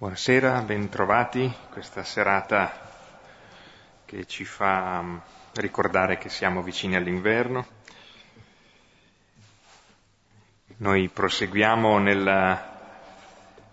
[0.00, 2.70] Buonasera, bentrovati questa serata
[4.04, 5.16] che ci fa mm,
[5.54, 7.66] ricordare che siamo vicini all'inverno.
[10.76, 12.62] Noi proseguiamo nel,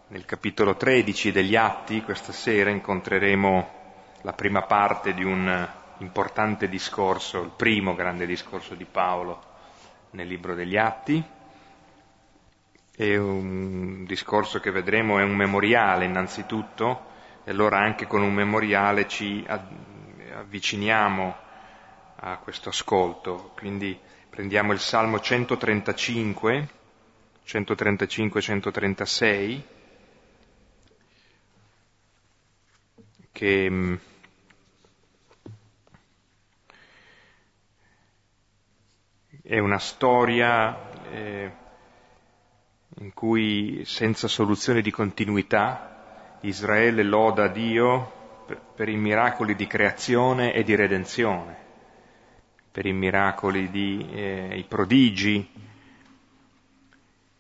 [0.08, 3.70] nel capitolo 13 degli Atti, questa sera incontreremo
[4.24, 5.70] la prima parte di un
[6.00, 9.44] importante discorso, il primo grande discorso di Paolo
[10.10, 11.24] nel libro degli Atti
[12.96, 17.12] è un discorso che vedremo è un memoriale innanzitutto,
[17.44, 19.46] e allora anche con un memoriale ci
[20.34, 21.36] avviciniamo
[22.16, 23.52] a questo ascolto.
[23.56, 26.70] Quindi prendiamo il Salmo 135,
[27.46, 29.62] 135-136,
[33.34, 33.96] che mm,
[39.44, 41.64] è una storia eh,
[43.00, 50.64] in cui senza soluzione di continuità Israele loda Dio per, i miracoli di creazione e
[50.64, 51.58] di redenzione,
[52.72, 55.50] per i miracoli di eh, i prodigi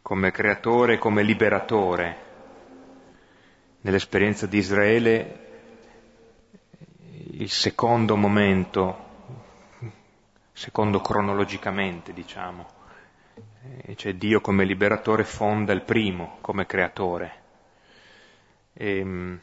[0.02, 2.23] come creatore, come liberatore.
[3.81, 5.40] Nell'esperienza di Israele
[7.38, 9.03] il secondo momento,
[10.53, 12.75] secondo cronologicamente diciamo,
[13.96, 17.44] cioè Dio come liberatore fonda il primo come creatore.
[18.74, 19.40] E, ehm,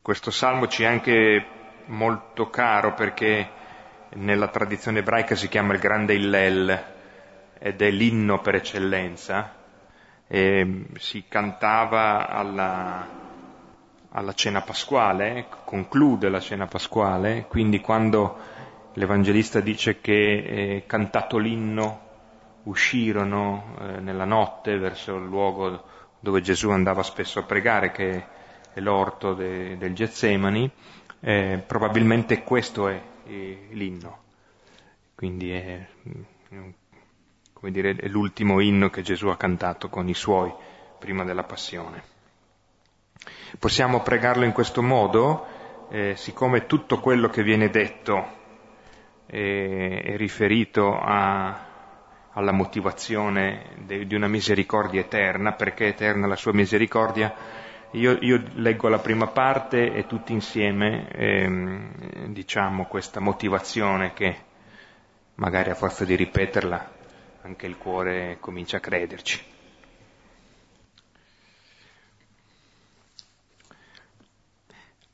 [0.00, 1.46] questo salmo ci è anche
[1.86, 3.50] molto caro perché
[4.14, 6.84] nella tradizione ebraica si chiama il grande Illel
[7.58, 9.54] ed è l'inno per eccellenza.
[10.26, 13.06] E si cantava alla,
[14.10, 18.36] alla cena pasquale, conclude la cena pasquale, quindi quando
[18.94, 22.07] l'Evangelista dice che è cantato l'inno
[22.68, 25.84] uscirono eh, nella notte verso il luogo
[26.20, 28.26] dove Gesù andava spesso a pregare, che
[28.72, 30.70] è l'orto de, del Getsemani,
[31.20, 34.26] eh, probabilmente questo è eh, l'inno.
[35.14, 35.86] Quindi è,
[37.70, 40.52] dire, è l'ultimo inno che Gesù ha cantato con i suoi
[40.98, 42.16] prima della passione.
[43.58, 45.46] Possiamo pregarlo in questo modo,
[45.90, 48.36] eh, siccome tutto quello che viene detto
[49.26, 51.67] è, è riferito a,
[52.38, 57.34] alla motivazione de, di una misericordia eterna, perché è eterna la sua misericordia,
[57.92, 64.36] io, io leggo la prima parte e tutti insieme ehm, diciamo questa motivazione che
[65.36, 66.96] magari a forza di ripeterla
[67.42, 69.42] anche il cuore comincia a crederci.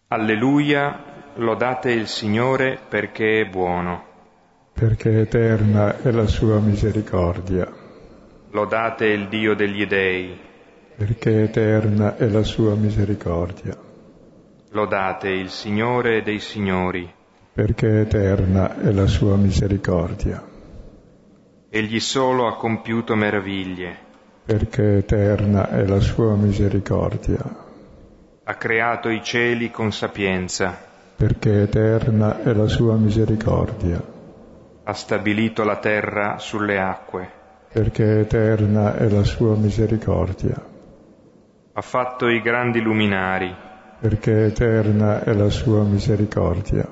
[0.09, 4.13] Alleluia, lodate il Signore perché è buono
[4.75, 7.73] perché eterna è la sua misericordia.
[8.51, 10.37] Lodate il Dio degli dei,
[10.97, 13.77] perché eterna è la sua misericordia.
[14.71, 17.09] Lodate il Signore dei Signori,
[17.53, 20.43] perché eterna è la sua misericordia.
[21.71, 23.97] Egli solo ha compiuto meraviglie,
[24.45, 27.63] perché eterna è la sua misericordia.
[28.43, 30.77] Ha creato i cieli con sapienza,
[31.15, 34.14] perché eterna è la sua misericordia
[34.87, 37.31] ha stabilito la terra sulle acque.
[37.73, 40.55] Perché eterna è la sua misericordia.
[41.73, 43.53] Ha fatto i grandi luminari.
[43.99, 46.87] Perché eterna è la sua misericordia.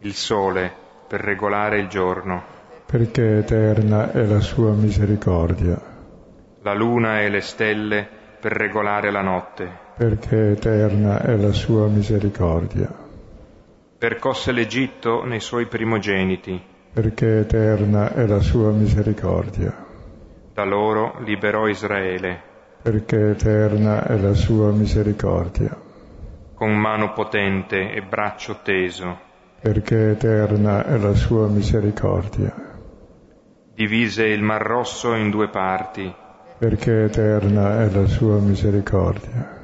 [0.00, 0.70] Il sole
[1.08, 2.42] per regolare il giorno.
[2.84, 5.80] Perché eterna è la sua misericordia.
[6.62, 8.06] La luna e le stelle
[8.38, 9.86] per regolare la notte.
[9.96, 12.88] Perché eterna è la sua misericordia.
[13.98, 19.72] Percosse l'Egitto nei suoi primogeniti perché eterna è la sua misericordia.
[20.52, 22.42] Da loro liberò Israele,
[22.82, 25.80] perché eterna è la sua misericordia.
[26.54, 29.16] Con mano potente e braccio teso,
[29.60, 32.52] perché eterna è la sua misericordia.
[33.74, 36.12] Divise il Mar Rosso in due parti,
[36.58, 39.56] perché eterna è la sua misericordia.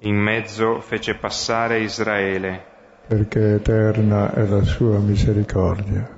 [0.00, 2.64] In mezzo fece passare Israele,
[3.06, 6.16] perché eterna è la sua misericordia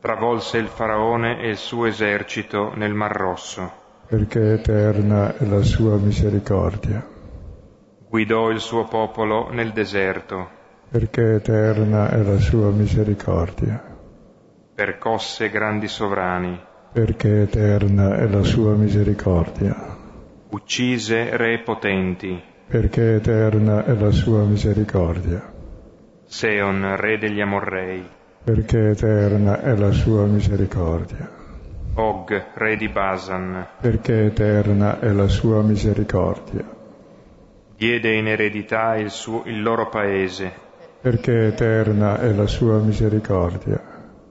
[0.00, 3.72] travolse il faraone e il suo esercito nel Mar Rosso.
[4.06, 7.04] Perché eterna è la sua misericordia.
[8.08, 10.56] Guidò il suo popolo nel deserto.
[10.88, 13.96] Perché eterna è la sua misericordia.
[14.74, 16.58] Percosse grandi sovrani.
[16.92, 19.96] Perché eterna è la sua misericordia.
[20.50, 22.42] Uccise re potenti.
[22.66, 25.52] Perché eterna è la sua misericordia.
[26.24, 28.16] Seon, re degli Amorrei
[28.48, 31.28] perché eterna è la sua misericordia.
[31.96, 36.64] Og, re di Basan, perché eterna è la sua misericordia.
[37.76, 40.50] diede in eredità il, suo, il loro paese,
[41.02, 43.78] perché eterna è la sua misericordia.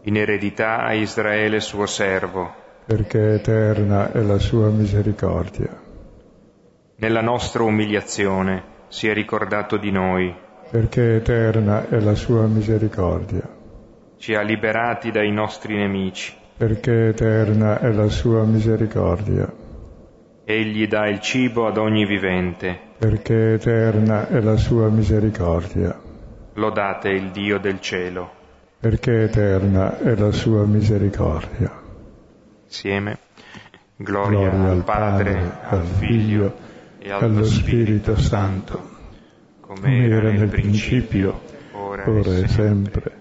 [0.01, 2.51] In eredità a Israele suo servo,
[2.87, 5.79] perché eterna è la sua misericordia.
[6.95, 10.35] Nella nostra umiliazione si è ricordato di noi,
[10.71, 13.56] perché eterna è la sua misericordia.
[14.17, 19.47] Ci ha liberati dai nostri nemici, perché eterna è la sua misericordia.
[20.43, 25.95] Egli dà il cibo ad ogni vivente, perché eterna è la sua misericordia.
[26.53, 28.31] Lodate il Dio del cielo,
[28.79, 31.71] perché eterna è la sua misericordia.
[32.65, 33.19] Insieme,
[33.95, 36.55] gloria, gloria al Padre, Padre al Figlio
[36.97, 38.89] e allo Spirito, Spirito Santo,
[39.61, 41.39] come era nel principio,
[41.73, 43.16] ora, ora e sempre,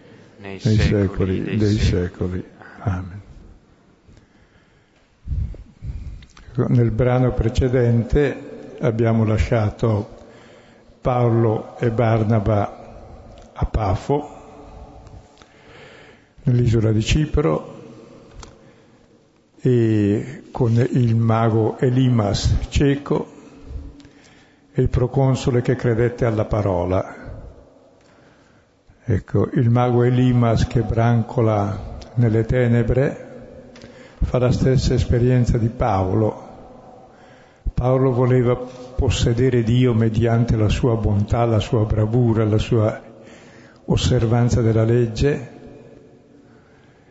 [0.46, 2.44] nei, nei secoli dei, dei secoli.
[2.78, 3.20] Amen.
[6.68, 10.14] Nel brano precedente abbiamo lasciato
[11.00, 14.34] Paolo e Barnaba a Pafo,
[16.44, 17.74] nell'isola di Cipro,
[19.60, 23.34] e con il mago Elimas cieco
[24.72, 27.25] e il proconsole che credette alla parola.
[29.08, 33.74] Ecco, il mago Elimas che brancola nelle tenebre
[34.20, 36.48] fa la stessa esperienza di Paolo.
[37.72, 43.00] Paolo voleva possedere Dio mediante la sua bontà, la sua bravura, la sua
[43.84, 45.50] osservanza della legge,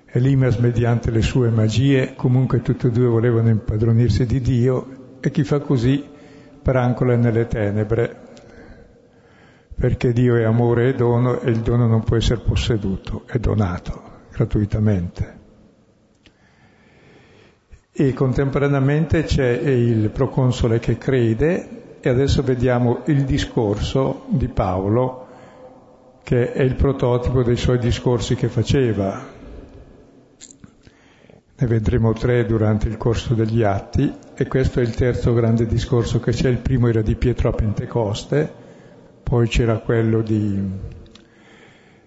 [0.07, 5.45] Elimas mediante le sue magie, comunque tutti e due volevano impadronirsi di Dio e chi
[5.45, 6.03] fa così
[6.61, 8.24] brancola nelle tenebre,
[9.75, 14.01] perché Dio è amore e dono e il dono non può essere posseduto, è donato
[14.31, 15.39] gratuitamente.
[17.91, 25.23] E contemporaneamente c'è il proconsole che crede e adesso vediamo il discorso di Paolo
[26.23, 29.33] che è il prototipo dei suoi discorsi che faceva.
[31.57, 36.19] Ne vedremo tre durante il corso degli atti e questo è il terzo grande discorso
[36.19, 36.49] che c'è.
[36.49, 38.51] Il primo era di Pietro a Pentecoste,
[39.27, 40.61] poi c'era quello di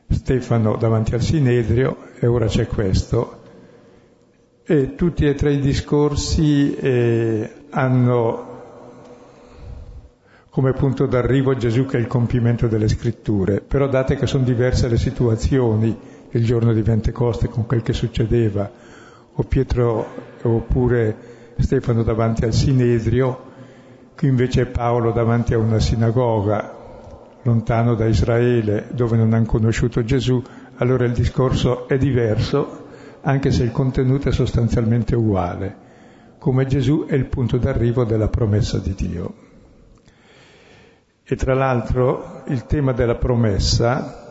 [0.08, 3.40] Stefano davanti al Sinedrio e ora c'è questo.
[4.64, 8.46] E tutti e tre i discorsi eh, hanno
[10.48, 14.86] come punto d'arrivo Gesù che è il compimento delle scritture, però date che sono diverse
[14.86, 15.98] le situazioni
[16.30, 18.70] il giorno di Pentecoste con quel che succedeva,
[19.32, 20.06] o Pietro
[20.42, 21.16] oppure
[21.58, 23.42] Stefano davanti al Sinedrio,
[24.16, 26.77] qui invece è Paolo davanti a una sinagoga,
[27.48, 30.42] lontano da Israele, dove non hanno conosciuto Gesù,
[30.76, 32.86] allora il discorso è diverso,
[33.22, 35.76] anche se il contenuto è sostanzialmente uguale,
[36.38, 39.34] come Gesù è il punto d'arrivo della promessa di Dio.
[41.24, 44.26] E tra l'altro il tema della promessa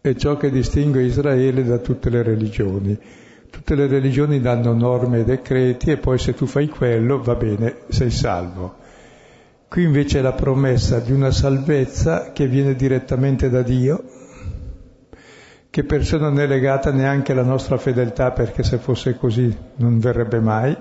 [0.00, 2.98] è ciò che distingue Israele da tutte le religioni.
[3.50, 7.76] Tutte le religioni danno norme e decreti e poi se tu fai quello va bene,
[7.88, 8.82] sei salvo.
[9.74, 14.04] Qui invece è la promessa di una salvezza che viene direttamente da Dio,
[15.68, 20.38] che perciò non è legata neanche alla nostra fedeltà perché se fosse così non verrebbe
[20.38, 20.76] mai,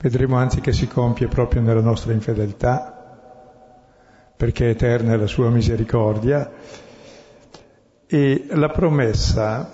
[0.00, 2.96] Vedremo anzi che si compie proprio nella nostra infedeltà,
[4.34, 6.50] perché eterna è la sua misericordia.
[8.06, 9.70] E la promessa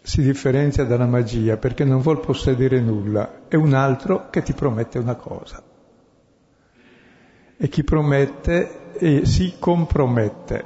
[0.00, 4.98] si differenzia dalla magia perché non vuol possedere nulla, è un altro che ti promette
[4.98, 5.67] una cosa.
[7.58, 10.64] E chi promette e si compromette,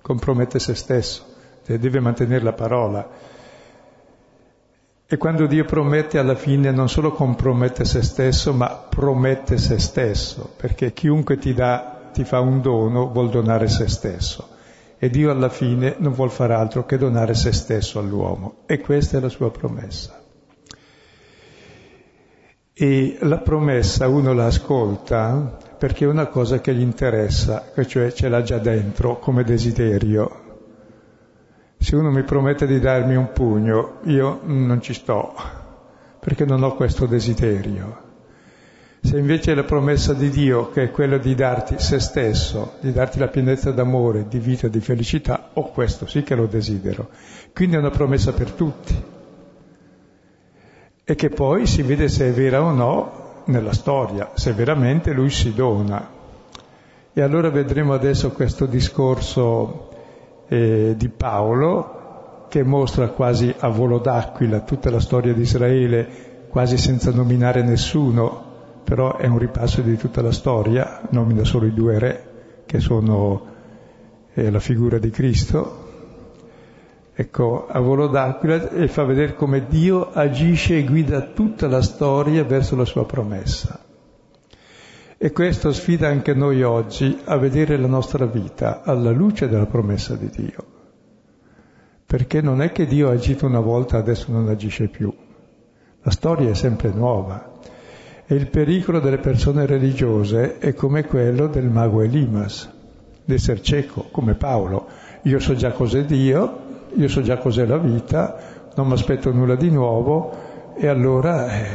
[0.00, 1.26] compromette se stesso,
[1.66, 3.08] deve mantenere la parola
[5.12, 10.52] e quando Dio promette alla fine non solo compromette se stesso, ma promette se stesso,
[10.56, 14.50] perché chiunque ti dà, ti fa un dono, vuol donare se stesso.
[14.98, 18.58] E Dio alla fine non vuol fare altro che donare se stesso all'uomo.
[18.66, 20.22] E questa è la sua promessa.
[22.72, 28.28] E la promessa uno la ascolta perché è una cosa che gli interessa, cioè ce
[28.28, 30.58] l'ha già dentro come desiderio,
[31.78, 35.32] se uno mi promette di darmi un pugno, io non ci sto,
[36.20, 38.08] perché non ho questo desiderio.
[39.00, 43.18] Se invece la promessa di Dio, che è quella di darti se stesso, di darti
[43.18, 47.08] la pienezza d'amore, di vita di felicità, ho questo sì che lo desidero.
[47.54, 49.02] Quindi è una promessa per tutti.
[51.02, 53.19] E che poi si vede se è vera o no
[53.50, 56.08] nella storia, se veramente lui si dona.
[57.12, 59.90] E allora vedremo adesso questo discorso
[60.48, 66.08] eh, di Paolo, che mostra quasi a volo d'aquila tutta la storia di Israele,
[66.48, 68.48] quasi senza nominare nessuno,
[68.82, 72.24] però è un ripasso di tutta la storia, nomina solo i due re,
[72.66, 73.42] che sono
[74.34, 75.89] eh, la figura di Cristo.
[77.20, 82.44] Ecco, a volo d'aquila e fa vedere come Dio agisce e guida tutta la storia
[82.44, 83.78] verso la sua promessa.
[85.18, 90.16] E questo sfida anche noi oggi a vedere la nostra vita alla luce della promessa
[90.16, 90.64] di Dio.
[92.06, 95.12] Perché non è che Dio ha agito una volta e adesso non agisce più.
[96.00, 97.58] La storia è sempre nuova.
[98.24, 102.66] E il pericolo delle persone religiose è come quello del mago Elimas,
[103.22, 104.86] d'essere cieco, come Paolo.
[105.24, 108.36] Io so già cos'è Dio, io so già cos'è la vita,
[108.74, 111.66] non mi aspetto nulla di nuovo e allora eh,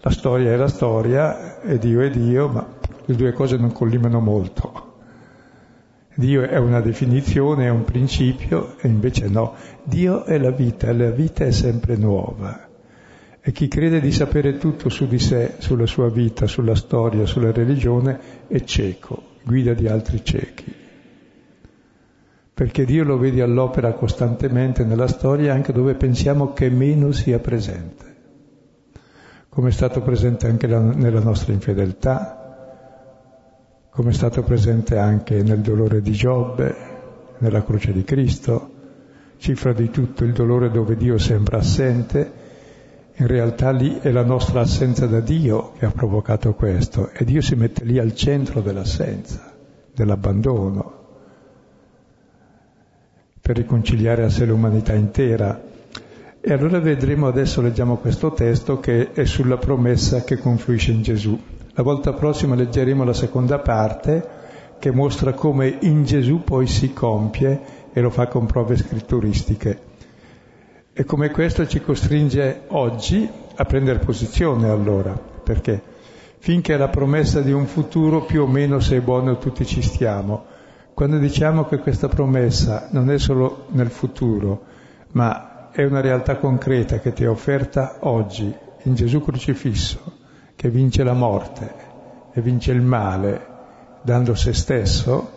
[0.00, 2.66] la storia è la storia e Dio è Dio, ma
[3.04, 4.88] le due cose non collimano molto.
[6.14, 9.54] Dio è una definizione, è un principio e invece no.
[9.84, 12.68] Dio è la vita e la vita è sempre nuova.
[13.40, 17.52] E chi crede di sapere tutto su di sé, sulla sua vita, sulla storia, sulla
[17.52, 20.79] religione, è cieco, guida di altri ciechi.
[22.60, 28.16] Perché Dio lo vedi all'opera costantemente nella storia anche dove pensiamo che meno sia presente.
[29.48, 35.60] Come è stato presente anche la, nella nostra infedeltà, come è stato presente anche nel
[35.60, 36.74] dolore di Giobbe,
[37.38, 38.70] nella croce di Cristo,
[39.38, 42.30] cifra di tutto il dolore dove Dio sembra assente,
[43.14, 47.40] in realtà lì è la nostra assenza da Dio che ha provocato questo e Dio
[47.40, 49.50] si mette lì al centro dell'assenza,
[49.94, 50.99] dell'abbandono,
[53.50, 55.60] per riconciliare a sé l'umanità intera
[56.40, 61.36] e allora vedremo, adesso leggiamo questo testo che è sulla promessa che confluisce in Gesù.
[61.72, 64.28] La volta prossima leggeremo la seconda parte
[64.78, 67.60] che mostra come in Gesù poi si compie
[67.92, 69.80] e lo fa con prove scritturistiche.
[70.92, 75.82] E come questo ci costringe oggi a prendere posizione allora, perché
[76.38, 80.49] finché la promessa di un futuro più o meno se è buono tutti ci stiamo.
[81.00, 84.64] Quando diciamo che questa promessa non è solo nel futuro,
[85.12, 89.98] ma è una realtà concreta che ti è offerta oggi in Gesù crocifisso,
[90.54, 91.74] che vince la morte
[92.34, 93.46] e vince il male
[94.02, 95.30] dando se stesso,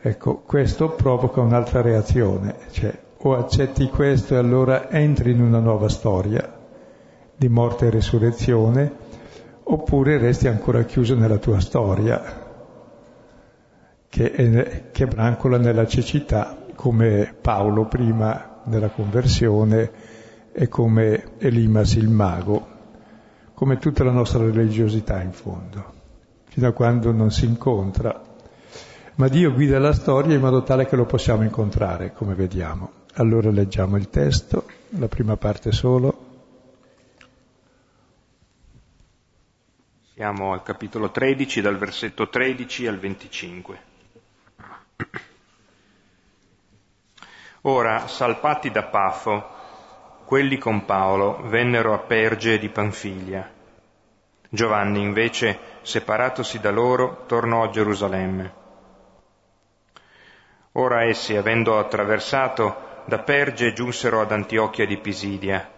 [0.00, 5.88] ecco, questo provoca un'altra reazione, cioè o accetti questo e allora entri in una nuova
[5.88, 6.58] storia
[7.36, 8.92] di morte e risurrezione,
[9.62, 12.47] oppure resti ancora chiuso nella tua storia,
[14.18, 19.92] che, è, che brancola nella cecità, come Paolo prima della conversione
[20.50, 22.66] è come Elimas il mago,
[23.54, 25.92] come tutta la nostra religiosità in fondo,
[26.48, 28.20] fino a quando non si incontra.
[29.14, 32.90] Ma Dio guida la storia in modo tale che lo possiamo incontrare, come vediamo.
[33.14, 36.26] Allora leggiamo il testo, la prima parte solo.
[40.12, 43.88] Siamo al capitolo 13, dal versetto 13 al 25.
[47.62, 49.56] Ora, salpati da Pafo,
[50.24, 53.50] quelli con Paolo vennero a Perge di Panfilia.
[54.48, 58.54] Giovanni invece, separatosi da loro, tornò a Gerusalemme.
[60.72, 65.70] Ora essi, avendo attraversato da Perge, giunsero ad Antiochia di Pisidia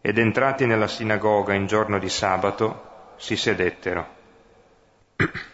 [0.00, 4.06] ed entrati nella sinagoga in giorno di sabato, si sedettero.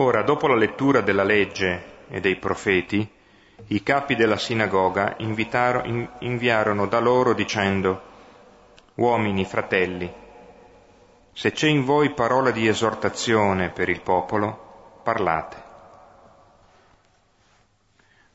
[0.00, 3.16] Ora, dopo la lettura della legge e dei profeti,
[3.66, 8.02] i capi della sinagoga inviarono da loro dicendo,
[8.94, 10.08] Uomini, fratelli,
[11.32, 15.62] se c'è in voi parola di esortazione per il popolo, parlate.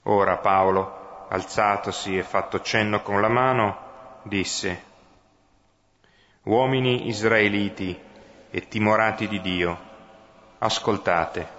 [0.03, 3.77] Ora Paolo, alzatosi e fatto cenno con la mano,
[4.24, 4.84] disse,
[6.43, 7.98] Uomini israeliti
[8.50, 9.79] e timorati di Dio,
[10.58, 11.52] ascoltate.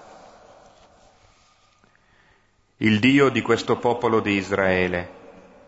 [2.79, 5.09] Il Dio di questo popolo di Israele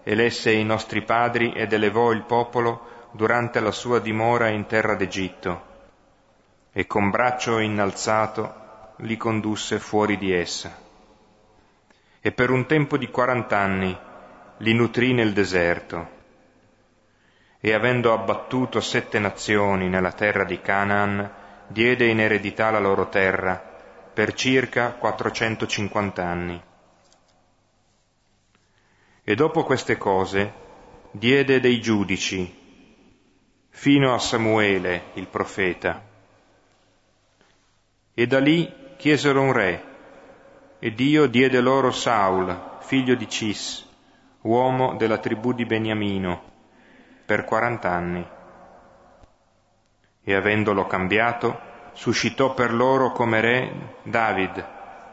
[0.03, 5.63] elesse i nostri padri ed elevò il popolo durante la sua dimora in terra d'Egitto
[6.73, 10.77] e con braccio innalzato li condusse fuori di essa.
[12.21, 13.97] E per un tempo di quarant'anni
[14.57, 16.09] li nutrì nel deserto.
[17.61, 21.33] E avendo abbattuto sette nazioni nella terra di Canaan,
[21.69, 23.63] diede in eredità la loro terra
[24.13, 26.63] per circa 450 anni.
[29.29, 30.53] E dopo queste cose
[31.11, 32.49] diede dei giudici
[33.71, 36.01] fino a Samuele il profeta.
[38.15, 39.85] E da lì chiesero un re,
[40.79, 43.85] e Dio diede loro Saul, figlio di Cis,
[44.43, 46.43] uomo della tribù di Beniamino,
[47.27, 48.25] per quarant'anni.
[50.23, 51.61] e avendolo cambiato,
[51.95, 53.73] suscitò per loro come re
[54.05, 54.69] David,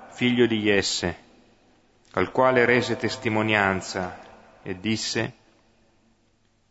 [0.10, 1.23] figlio di Jesse,
[2.16, 4.20] al quale rese testimonianza
[4.62, 5.34] e disse,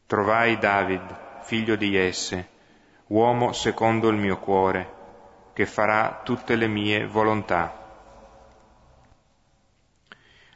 [0.07, 2.49] Trovai David, figlio di Jesse,
[3.09, 5.01] uomo secondo il mio cuore,
[5.53, 7.81] che farà tutte le mie volontà.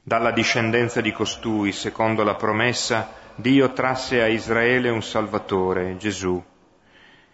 [0.02, 6.42] Dalla discendenza di costui, secondo la promessa, Dio trasse a Israele un Salvatore, Gesù,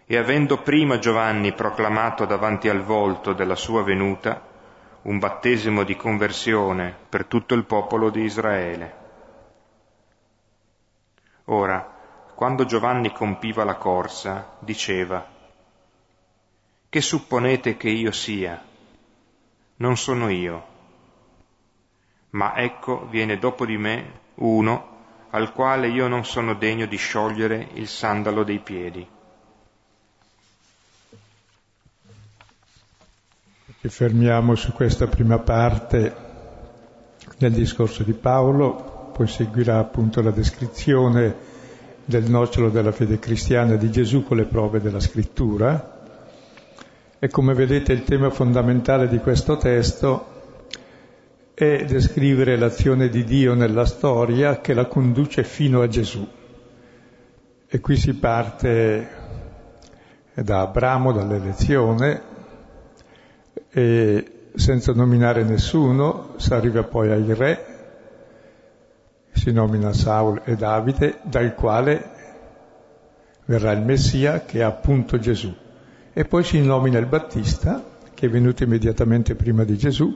[0.05, 4.52] e avendo prima Giovanni proclamato davanti al volto della sua venuta
[5.03, 9.01] un battesimo di conversione per tutto il popolo di Israele.
[11.45, 11.93] Ora,
[12.35, 15.25] quando Giovanni compiva la corsa, diceva,
[16.89, 18.63] Che supponete che io sia?
[19.77, 20.71] Non sono io.
[22.31, 24.91] Ma ecco viene dopo di me uno
[25.31, 29.07] al quale io non sono degno di sciogliere il sandalo dei piedi.
[33.83, 36.15] Ci fermiamo su questa prima parte
[37.37, 41.35] del discorso di Paolo, poi seguirà appunto la descrizione
[42.05, 45.99] del nocciolo della fede cristiana di Gesù con le prove della scrittura.
[47.19, 50.27] E come vedete il tema fondamentale di questo testo
[51.53, 56.25] è descrivere l'azione di Dio nella storia che la conduce fino a Gesù.
[57.67, 59.09] E qui si parte
[60.35, 62.31] da Abramo, dall'elezione,
[63.73, 67.65] e senza nominare nessuno si arriva poi ai re,
[69.31, 72.11] si nomina Saul e Davide, dal quale
[73.45, 75.51] verrà il Messia che è appunto Gesù.
[76.13, 80.15] E poi si nomina il Battista, che è venuto immediatamente prima di Gesù,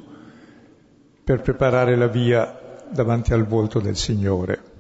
[1.24, 4.76] per preparare la via davanti al volto del Signore.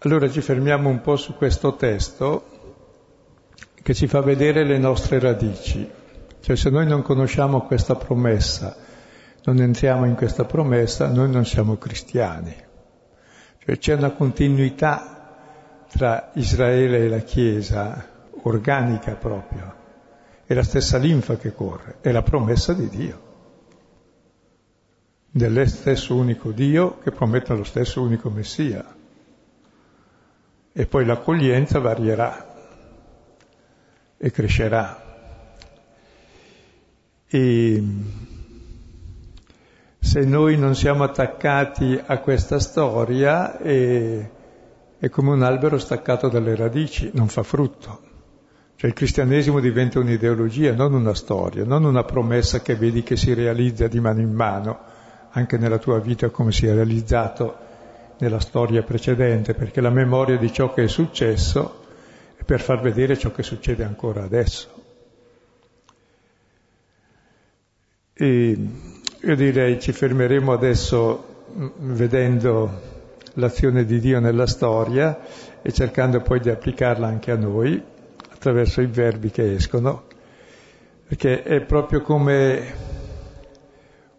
[0.00, 2.44] Allora ci fermiamo un po' su questo testo
[3.82, 6.02] che ci fa vedere le nostre radici.
[6.44, 8.76] Cioè se noi non conosciamo questa promessa,
[9.44, 12.54] non entriamo in questa promessa, noi non siamo cristiani.
[13.60, 18.06] Cioè c'è una continuità tra Israele e la Chiesa,
[18.42, 19.74] organica proprio.
[20.44, 23.22] È la stessa linfa che corre, è la promessa di Dio.
[25.30, 28.84] Dello stesso unico Dio che promette lo stesso unico Messia.
[30.74, 32.54] E poi l'accoglienza varierà
[34.18, 35.03] e crescerà.
[37.34, 37.82] E
[39.98, 44.30] se noi non siamo attaccati a questa storia è,
[45.00, 48.00] è come un albero staccato dalle radici, non fa frutto.
[48.76, 53.34] Cioè il cristianesimo diventa un'ideologia, non una storia, non una promessa che vedi che si
[53.34, 54.78] realizza di mano in mano,
[55.30, 57.56] anche nella tua vita come si è realizzato
[58.18, 61.82] nella storia precedente, perché la memoria di ciò che è successo
[62.36, 64.73] è per far vedere ciò che succede ancora adesso.
[68.16, 68.56] E
[69.22, 72.80] io direi ci fermeremo adesso mm, vedendo
[73.34, 75.18] l'azione di Dio nella storia
[75.60, 77.82] e cercando poi di applicarla anche a noi
[78.30, 80.04] attraverso i verbi che escono,
[81.08, 82.62] perché è proprio come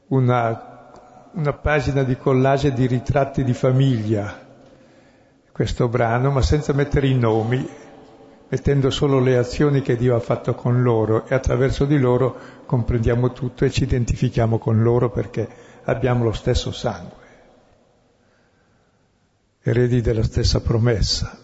[0.08, 0.92] una,
[1.32, 4.46] una pagina di collage di ritratti di famiglia,
[5.54, 7.66] questo brano, ma senza mettere i nomi,
[8.48, 13.32] mettendo solo le azioni che Dio ha fatto con loro e attraverso di loro comprendiamo
[13.32, 15.48] tutto e ci identifichiamo con loro perché
[15.86, 17.24] abbiamo lo stesso sangue,
[19.62, 21.40] eredi della stessa promessa.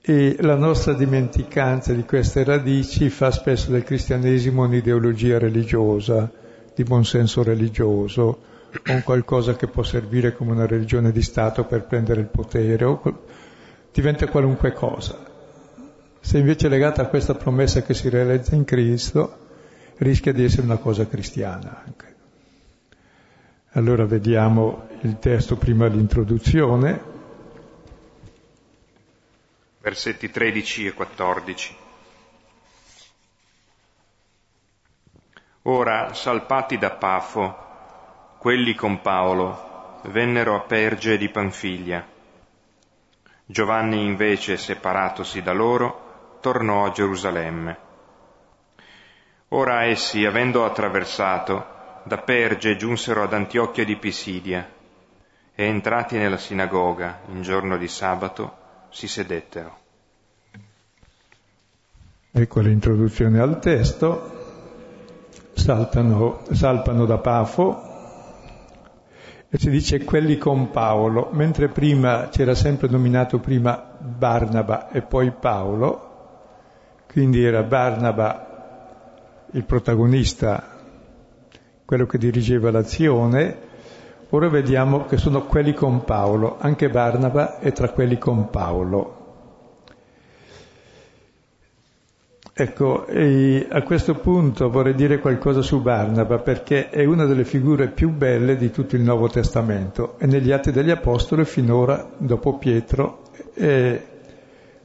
[0.00, 6.30] E la nostra dimenticanza di queste radici fa spesso del cristianesimo un'ideologia religiosa,
[6.74, 8.46] di buonsenso religioso,
[8.86, 13.02] o qualcosa che può servire come una religione di Stato per prendere il potere, o
[13.92, 15.27] diventa qualunque cosa.
[16.28, 19.46] Se invece è legata a questa promessa che si realizza in Cristo,
[19.96, 22.16] rischia di essere una cosa cristiana anche.
[23.70, 27.02] Allora vediamo il testo prima l'introduzione.
[29.80, 31.76] Versetti 13 e 14.
[35.62, 37.56] Ora, salpati da Pafo,
[38.36, 42.06] quelli con Paolo vennero a Perge di Panfiglia.
[43.46, 46.04] Giovanni invece, separatosi da loro,
[46.40, 47.78] tornò a Gerusalemme.
[49.48, 54.66] Ora essi, avendo attraversato, da Perge giunsero ad Antiochia di Pisidia
[55.54, 58.56] e entrati nella sinagoga in giorno di sabato
[58.90, 59.76] si sedettero.
[62.30, 64.36] Ecco l'introduzione al testo.
[65.54, 67.88] Saltano, salpano da Pafo
[69.50, 75.32] e si dice quelli con Paolo, mentre prima c'era sempre nominato prima Barnaba e poi
[75.32, 76.07] Paolo,
[77.18, 80.62] quindi era Barnaba il protagonista,
[81.84, 83.58] quello che dirigeva l'azione,
[84.28, 89.16] ora vediamo che sono quelli con Paolo, anche Barnaba è tra quelli con Paolo.
[92.54, 98.10] Ecco, a questo punto vorrei dire qualcosa su Barnaba perché è una delle figure più
[98.10, 100.16] belle di tutto il Nuovo Testamento.
[100.20, 103.22] E negli Atti degli Apostoli finora, dopo Pietro,
[103.54, 104.00] è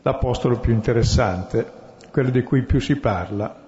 [0.01, 1.81] l'apostolo più interessante,
[2.13, 3.59] quello di cui più si parla.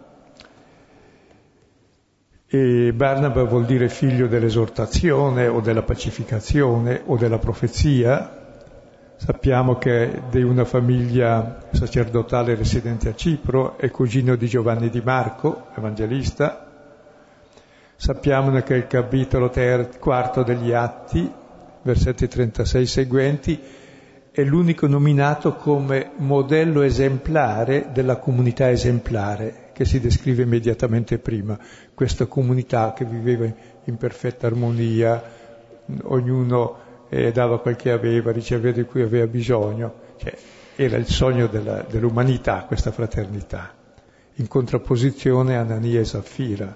[2.46, 8.44] E Barnaba vuol dire figlio dell'esortazione o della pacificazione o della profezia,
[9.18, 15.02] Sappiamo che è di una famiglia sacerdotale residente a Cipro, è cugino di Giovanni di
[15.02, 16.70] Marco, evangelista.
[17.96, 21.32] Sappiamo che il capitolo ter- quarto degli Atti,
[21.82, 23.60] versetti 36 seguenti,
[24.36, 31.58] è l'unico nominato come modello esemplare della comunità esemplare che si descrive immediatamente prima.
[31.94, 33.50] Questa comunità che viveva
[33.86, 35.24] in perfetta armonia,
[36.04, 39.94] ognuno e dava quel che aveva, riceveva di cui aveva bisogno.
[40.18, 40.38] Cioè,
[40.76, 43.74] era il sogno della, dell'umanità questa fraternità,
[44.34, 46.76] in contrapposizione a Anania e Saffira.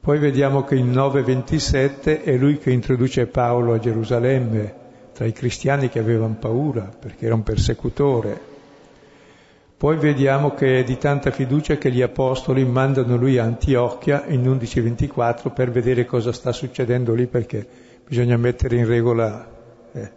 [0.00, 4.79] Poi vediamo che in 9.27 è lui che introduce Paolo a Gerusalemme,
[5.20, 8.40] tra i cristiani che avevano paura, perché era un persecutore.
[9.76, 14.44] Poi vediamo che è di tanta fiducia che gli apostoli mandano lui a Antiochia in
[14.44, 17.66] 11.24 per vedere cosa sta succedendo lì, perché
[18.08, 19.46] bisogna mettere in regola,
[19.92, 20.10] eh,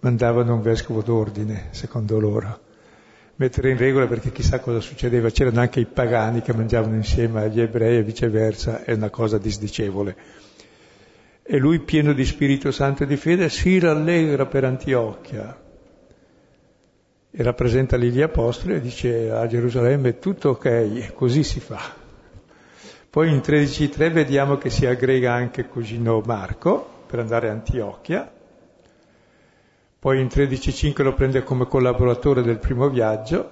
[0.00, 2.58] mandavano un vescovo d'ordine, secondo loro,
[3.36, 7.60] mettere in regola perché chissà cosa succedeva, c'erano anche i pagani che mangiavano insieme agli
[7.60, 10.16] ebrei e viceversa, è una cosa disdicevole.
[11.48, 15.64] E lui, pieno di Spirito Santo e di fede, si rallegra per Antiochia
[17.38, 21.80] e rappresenta lì gli apostoli e dice a Gerusalemme è tutto ok, così si fa.
[23.10, 28.32] Poi in 13.3 vediamo che si aggrega anche cugino Marco, per andare a Antiochia,
[29.98, 33.50] poi in 13.5 lo prende come collaboratore del primo viaggio,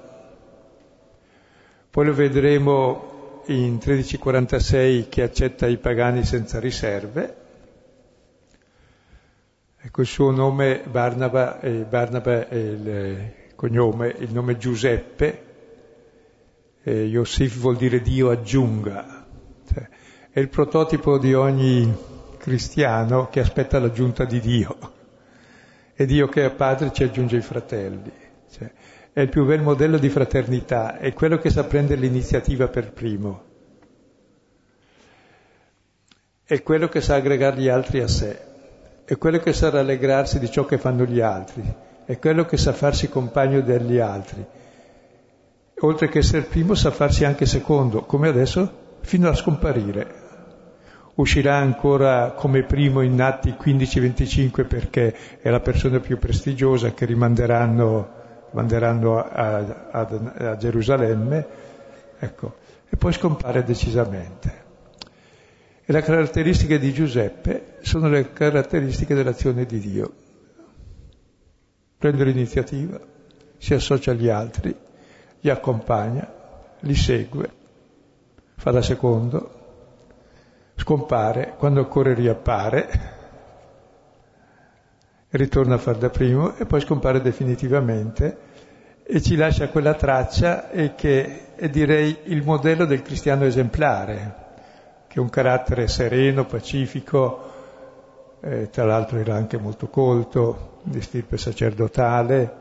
[1.90, 7.42] poi lo vedremo in 13.46 che accetta i pagani senza riserve,
[9.86, 15.42] ecco il suo nome Barnaba, eh, Barnaba è il cognome, il nome Giuseppe,
[16.82, 19.26] eh, Yosif vuol dire Dio aggiunga,
[19.70, 19.88] cioè,
[20.30, 21.94] è il prototipo di ogni
[22.38, 24.92] cristiano che aspetta l'aggiunta di Dio.
[25.94, 28.10] E Dio che è padre ci aggiunge i fratelli.
[28.50, 28.72] Cioè,
[29.12, 33.44] è il più bel modello di fraternità, è quello che sa prendere l'iniziativa per primo,
[36.42, 38.53] è quello che sa aggregare gli altri a sé,
[39.04, 41.62] è quello che sa rallegrarsi di ciò che fanno gli altri,
[42.04, 44.44] è quello che sa farsi compagno degli altri.
[45.80, 50.22] Oltre che essere primo sa farsi anche secondo, come adesso, fino a scomparire
[51.14, 58.08] uscirà ancora come primo in Atti 15-25 perché è la persona più prestigiosa che rimanderanno,
[58.50, 61.46] rimanderanno a, a, a, Gerusalemme,
[62.18, 62.54] ecco,
[62.88, 64.62] e poi scompare decisamente.
[65.86, 70.12] E le caratteristiche di Giuseppe sono le caratteristiche dell'azione di Dio.
[71.98, 72.98] Prende l'iniziativa,
[73.58, 74.74] si associa agli altri,
[75.40, 76.26] li accompagna,
[76.80, 77.50] li segue,
[78.56, 79.50] fa da secondo,
[80.76, 83.12] scompare, quando occorre riappare,
[85.30, 88.38] ritorna a far da primo e poi scompare definitivamente
[89.02, 94.43] e ci lascia quella traccia che è direi il modello del cristiano esemplare,
[95.14, 97.52] che un carattere sereno, pacifico,
[98.40, 102.52] eh, tra l'altro era anche molto colto, di stirpe sacerdotale,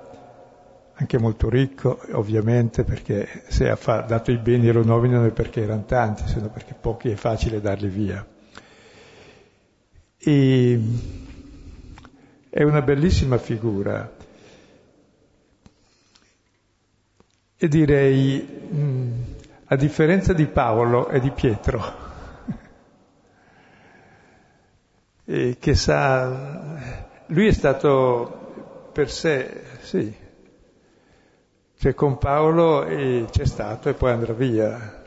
[0.94, 5.86] anche molto ricco, ovviamente, perché se ha dato i beni lo nominano è perché erano
[5.86, 8.24] tanti, se no perché pochi è facile darli via.
[10.16, 10.82] E
[12.52, 14.14] è una bellissima figura.
[17.58, 19.12] E direi, mh,
[19.66, 22.12] a differenza di Paolo e di Pietro,
[25.26, 26.78] e che sa,
[27.28, 30.14] lui è stato per sé, sì,
[31.84, 35.02] cioè con Paolo eh, c'è stato e poi andrà via.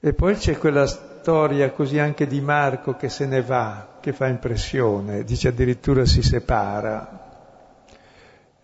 [0.00, 4.26] E poi c'è quella storia così anche di Marco che se ne va, che fa
[4.26, 7.22] impressione, dice addirittura si separa.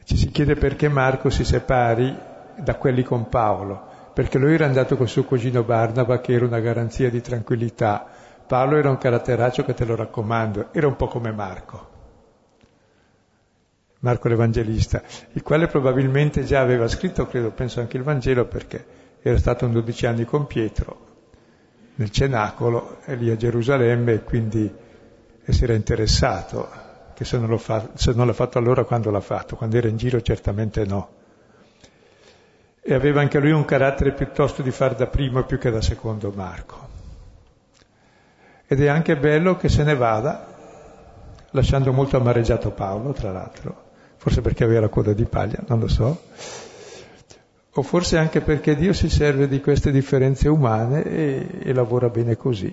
[0.04, 2.14] Ci si chiede perché Marco si separi
[2.56, 3.82] da quelli con Paolo,
[4.12, 8.19] perché lui era andato col suo cugino Barnaba che era una garanzia di tranquillità.
[8.50, 11.90] Paolo era un caratteraccio che te lo raccomando, era un po' come Marco
[14.00, 18.84] Marco l'Evangelista, il quale probabilmente già aveva scritto, credo, penso anche il Vangelo, perché
[19.22, 21.06] era stato un 12 anni con Pietro
[21.94, 24.74] nel cenacolo, è lì a Gerusalemme, e quindi
[25.44, 26.68] si era interessato,
[27.14, 29.96] che se non, fa, se non l'ha fatto allora quando l'ha fatto, quando era in
[29.96, 31.08] giro certamente no.
[32.80, 36.32] E aveva anche lui un carattere piuttosto di far da primo più che da secondo
[36.34, 36.99] Marco.
[38.72, 40.46] Ed è anche bello che se ne vada,
[41.50, 43.74] lasciando molto amareggiato Paolo, tra l'altro,
[44.16, 46.20] forse perché aveva la coda di paglia, non lo so,
[47.74, 52.36] o forse anche perché Dio si serve di queste differenze umane e, e lavora bene
[52.36, 52.72] così,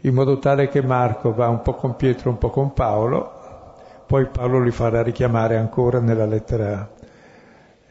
[0.00, 3.76] in modo tale che Marco va un po' con Pietro, un po' con Paolo,
[4.08, 6.90] poi Paolo li farà richiamare ancora nella lettera,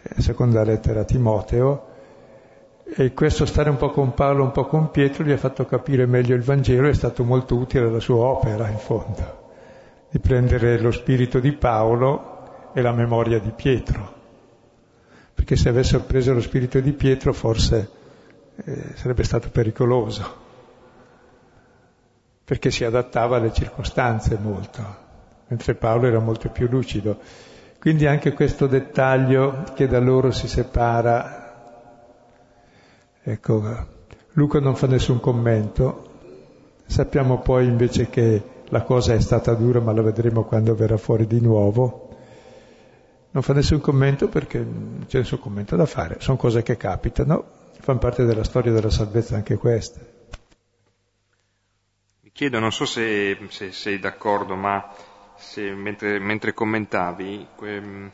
[0.02, 1.87] eh, seconda lettera a Timoteo,
[2.96, 6.06] e questo stare un po' con Paolo, un po' con Pietro gli ha fatto capire
[6.06, 9.50] meglio il Vangelo, è stato molto utile alla sua opera in fondo,
[10.10, 14.16] di prendere lo spirito di Paolo e la memoria di Pietro
[15.48, 17.90] perché se avessero preso lo spirito di Pietro forse
[18.56, 20.36] eh, sarebbe stato pericoloso,
[22.44, 24.84] perché si adattava alle circostanze molto,
[25.48, 27.20] mentre Paolo era molto più lucido.
[27.80, 31.47] Quindi anche questo dettaglio che da loro si separa,
[33.32, 33.86] ecco,
[34.34, 36.10] Luca non fa nessun commento,
[36.86, 41.28] sappiamo poi invece che la cosa è stata dura, ma la vedremo quando verrà fuori
[41.28, 42.06] di nuovo.
[43.32, 47.46] Non fa nessun commento perché non c'è nessun commento da fare, sono cose che capitano,
[47.80, 50.16] fanno parte della storia della salvezza anche queste.
[52.22, 54.90] Mi chiedo, non so se, se sei d'accordo, ma
[55.36, 58.12] se, mentre, mentre, commentavi, que,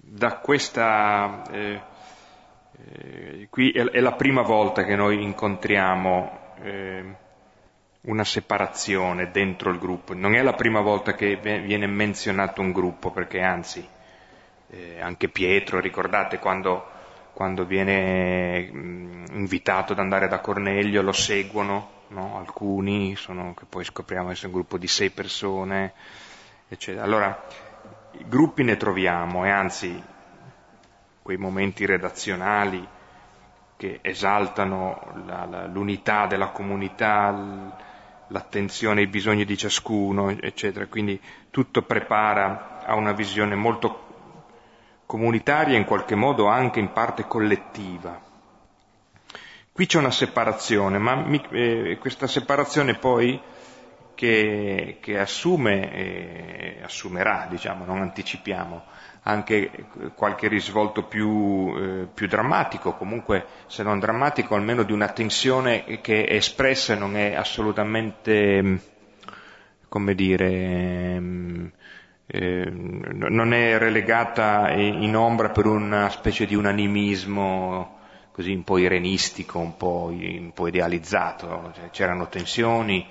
[0.00, 1.48] da questa...
[1.52, 1.94] Eh,
[2.92, 7.04] eh, qui è, è, la prima volta che noi incontriamo eh,
[8.02, 10.14] una separazione dentro il gruppo.
[10.14, 13.86] Non è la prima volta che viene menzionato un gruppo, perché anzi,
[14.68, 16.86] eh, anche Pietro, ricordate quando,
[17.32, 22.38] quando viene mh, mm, invitato ad andare da Cornelio, lo seguono, no?
[22.38, 25.92] alcuni, sono, che poi scopriamo essere un gruppo di sei persone,
[26.68, 27.04] eccetera.
[27.04, 27.44] Allora,
[28.26, 30.00] gruppi ne troviamo e anzi,
[31.26, 32.86] quei momenti redazionali
[33.76, 37.74] che esaltano la, la, l'unità della comunità,
[38.28, 40.86] l'attenzione ai bisogni di ciascuno, eccetera.
[40.86, 44.04] Quindi tutto prepara a una visione molto
[45.04, 48.22] comunitaria in qualche modo anche in parte collettiva.
[49.72, 53.42] Qui c'è una separazione, ma mi, eh, questa separazione poi
[54.14, 58.84] che, che assume, eh, assumerà, diciamo, non anticipiamo,
[59.28, 65.84] anche qualche risvolto più, eh, più, drammatico, comunque se non drammatico almeno di una tensione
[66.00, 68.76] che è espressa e non è assolutamente, mm,
[69.88, 71.66] come dire, mm,
[72.26, 77.94] eh, non è relegata in ombra per una specie di unanimismo
[78.32, 83.08] così un po' irenistico, un po', un po idealizzato, cioè, c'erano tensioni,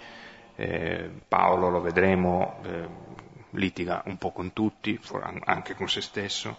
[0.56, 2.88] eh, Paolo lo vedremo, eh,
[3.56, 5.00] litiga un po' con tutti,
[5.46, 6.58] anche con se stesso,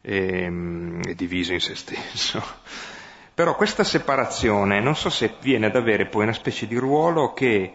[0.00, 2.42] e, ehm, è diviso in se stesso.
[3.34, 7.72] Però questa separazione non so se viene ad avere poi una specie di ruolo che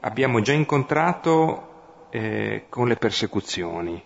[0.00, 4.02] abbiamo già incontrato eh, con le persecuzioni.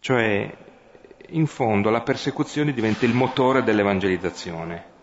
[0.00, 0.56] Cioè,
[1.30, 4.94] in fondo la persecuzione diventa il motore dell'evangelizzazione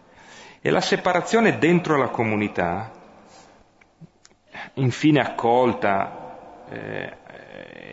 [0.62, 2.92] e la separazione dentro la comunità,
[4.76, 7.18] infine accolta, eh,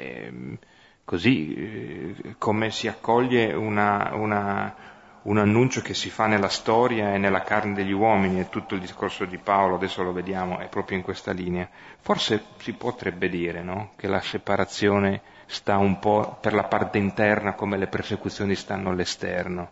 [0.01, 0.59] Ehm,
[1.05, 4.75] così eh, come si accoglie una, una,
[5.23, 8.81] un annuncio che si fa nella storia e nella carne degli uomini, e tutto il
[8.81, 11.69] discorso di Paolo, adesso lo vediamo, è proprio in questa linea.
[12.01, 13.91] Forse si potrebbe dire no?
[13.97, 19.71] che la separazione sta un po' per la parte interna come le persecuzioni stanno all'esterno.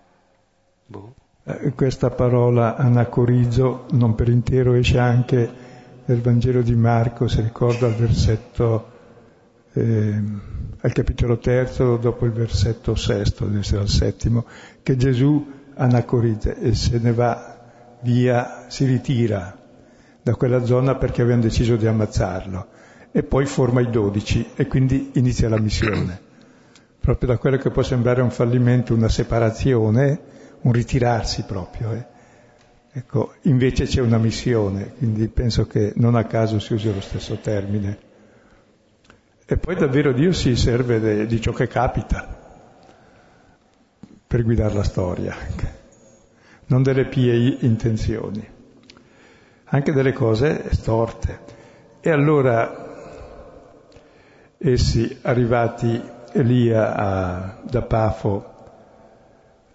[0.87, 1.15] Boh.
[1.45, 5.67] Eh, questa parola anacorizzo non per intero esce anche
[6.05, 8.97] nel Vangelo di Marco, si ricorda al versetto
[9.73, 10.23] eh,
[10.81, 14.45] al capitolo terzo, dopo il versetto sesto, deve essere al settimo,
[14.83, 17.57] che Gesù anacorizza e se ne va
[18.03, 19.57] via, si ritira
[20.23, 22.67] da quella zona perché avevano deciso di ammazzarlo
[23.11, 26.27] e poi forma i dodici e quindi inizia la missione.
[27.01, 30.21] Proprio da quello che può sembrare un fallimento, una separazione,
[30.61, 31.93] un ritirarsi proprio.
[31.93, 32.07] Eh.
[32.93, 37.37] Ecco, invece c'è una missione, quindi penso che non a caso si usi lo stesso
[37.37, 38.07] termine.
[39.51, 42.37] E poi davvero Dio si serve de, di ciò che capita
[44.27, 45.35] per guidare la storia,
[46.67, 48.47] non delle pie intenzioni,
[49.65, 51.41] anche delle cose storte.
[52.01, 52.71] E allora
[54.59, 55.99] essi, arrivati
[56.33, 58.55] Elia a, da Pafo,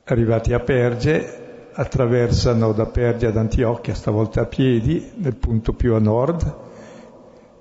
[0.04, 6.00] arrivati a Perge, attraversano da Perge ad Antiochia, stavolta a piedi, nel punto più a
[6.00, 6.63] nord,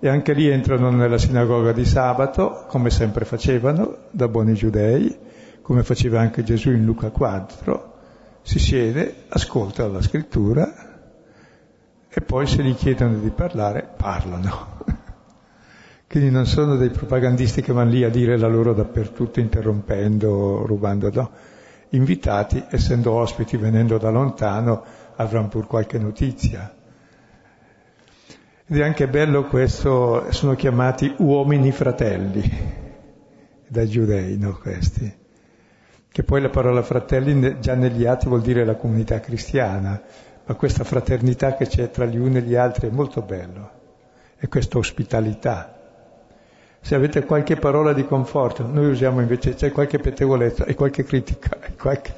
[0.04, 5.16] e anche lì entrano nella sinagoga di sabato, come sempre facevano, da buoni giudei,
[5.62, 7.92] come faceva anche Gesù in Luca 4,
[8.42, 10.74] si siede, ascolta la scrittura
[12.08, 14.84] e poi se gli chiedono di parlare, parlano.
[16.10, 21.12] Quindi non sono dei propagandisti che vanno lì a dire la loro dappertutto, interrompendo, rubando,
[21.12, 21.30] no.
[21.90, 24.82] Invitati, essendo ospiti, venendo da lontano,
[25.14, 26.74] avranno pur qualche notizia.
[28.66, 32.42] Ed è anche bello questo, sono chiamati uomini fratelli,
[33.66, 35.20] dai giudei, no, questi
[36.12, 40.00] che poi la parola fratelli già negli atti vuol dire la comunità cristiana,
[40.44, 43.70] ma questa fraternità che c'è tra gli uni e gli altri è molto bello,
[44.38, 45.74] e questa ospitalità.
[46.82, 51.58] Se avete qualche parola di conforto, noi usiamo invece, c'è qualche pettegolezzo e qualche critica,
[51.62, 52.12] e qualche,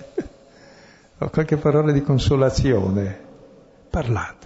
[1.30, 3.16] qualche parola di consolazione,
[3.90, 4.43] parlate.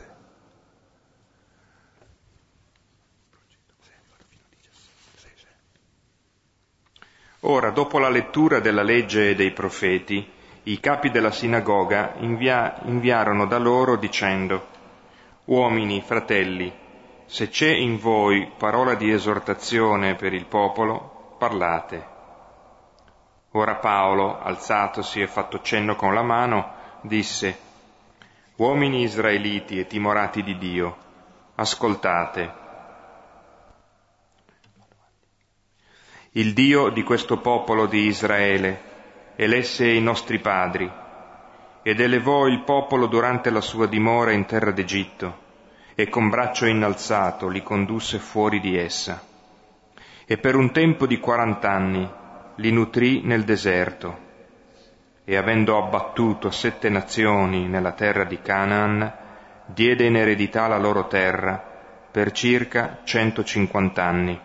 [7.43, 10.29] Ora, dopo la lettura della legge e dei profeti,
[10.65, 14.67] i capi della sinagoga invia- inviarono da loro dicendo,
[15.45, 16.71] Uomini, fratelli,
[17.27, 22.07] se c'è in voi parola di esortazione per il popolo, parlate.
[23.53, 26.73] Ora Paolo, alzatosi e fatto cenno con la mano,
[27.03, 27.57] disse,
[28.57, 30.97] Uomini israeliti e timorati di Dio,
[31.55, 32.67] ascoltate
[36.33, 38.83] il Dio di questo popolo di Israele,
[39.35, 40.91] elesse i nostri padri,
[41.83, 45.47] ed elevò il popolo durante la sua dimora in terra d'Egitto,
[45.95, 49.23] e con braccio innalzato li condusse fuori di essa.
[50.27, 52.07] E per un tempo di quarant'anni
[52.57, 54.27] li nutrì nel deserto,
[55.25, 59.15] e avendo abbattuto sette nazioni nella terra di Canaan,
[59.65, 61.57] diede in eredità la loro terra
[62.11, 64.41] per circa 150 anni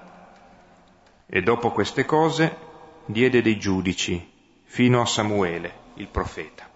[1.26, 2.56] e dopo queste cose
[3.06, 4.32] diede dei giudici
[4.64, 6.70] fino a Samuele, il profeta.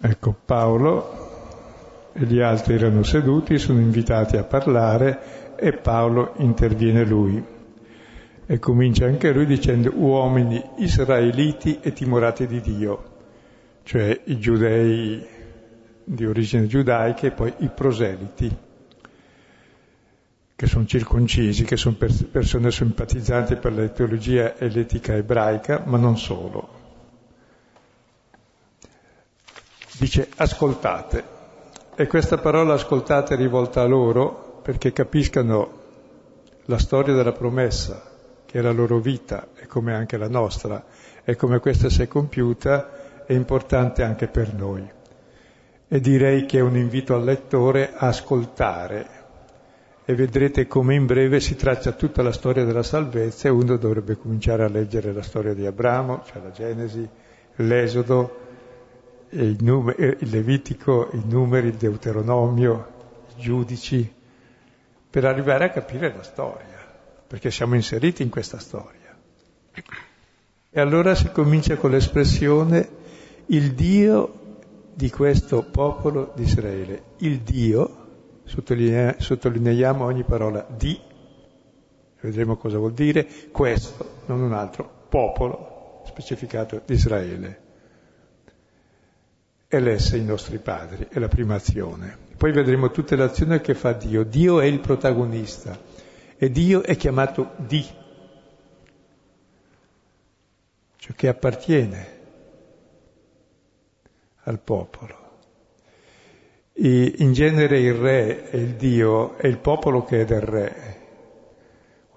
[0.00, 7.42] Ecco, Paolo e gli altri erano seduti, sono invitati a parlare e Paolo interviene lui.
[8.46, 13.02] E comincia anche lui dicendo uomini israeliti e timorati di Dio,
[13.84, 15.26] cioè i giudei
[16.04, 18.54] di origine giudaica e poi i proseliti
[20.64, 26.16] che sono circoncisi, che sono persone simpatizzanti per la teologia e l'etica ebraica, ma non
[26.16, 26.68] solo.
[29.98, 31.22] Dice ascoltate,
[31.94, 35.82] e questa parola ascoltate è rivolta a loro perché capiscano
[36.64, 38.02] la storia della promessa,
[38.46, 40.82] che è la loro vita e come anche la nostra,
[41.24, 44.90] e come questa si è compiuta, è importante anche per noi.
[45.86, 49.22] E direi che è un invito al lettore a ascoltare
[50.06, 54.16] e vedrete come in breve si traccia tutta la storia della salvezza e uno dovrebbe
[54.18, 57.08] cominciare a leggere la storia di Abramo, cioè la Genesi,
[57.56, 58.40] l'Esodo,
[59.30, 62.88] il, num- il Levitico, i numeri, il Deuteronomio,
[63.34, 64.12] i giudici,
[65.08, 66.86] per arrivare a capire la storia,
[67.26, 69.16] perché siamo inseriti in questa storia.
[70.70, 73.02] E allora si comincia con l'espressione
[73.46, 74.42] il Dio
[74.92, 78.02] di questo popolo di Israele, il Dio
[78.44, 81.00] Sottolinea, sottolineiamo ogni parola di,
[82.20, 87.62] vedremo cosa vuol dire, questo, non un altro, popolo specificato di Israele.
[89.66, 92.16] E l'esse i nostri padri, è la prima azione.
[92.36, 94.24] Poi vedremo tutte le azioni che fa Dio.
[94.24, 95.78] Dio è il protagonista
[96.36, 97.84] e Dio è chiamato di,
[100.96, 102.08] cioè che appartiene
[104.44, 105.23] al popolo.
[106.76, 110.96] In genere il re e il Dio è il popolo che è del re,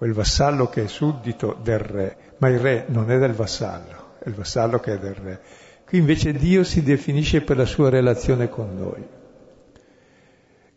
[0.00, 4.28] il vassallo che è suddito del re, ma il re non è del vassallo, è
[4.28, 5.40] il vassallo che è del re.
[5.86, 9.06] Qui invece Dio si definisce per la sua relazione con noi.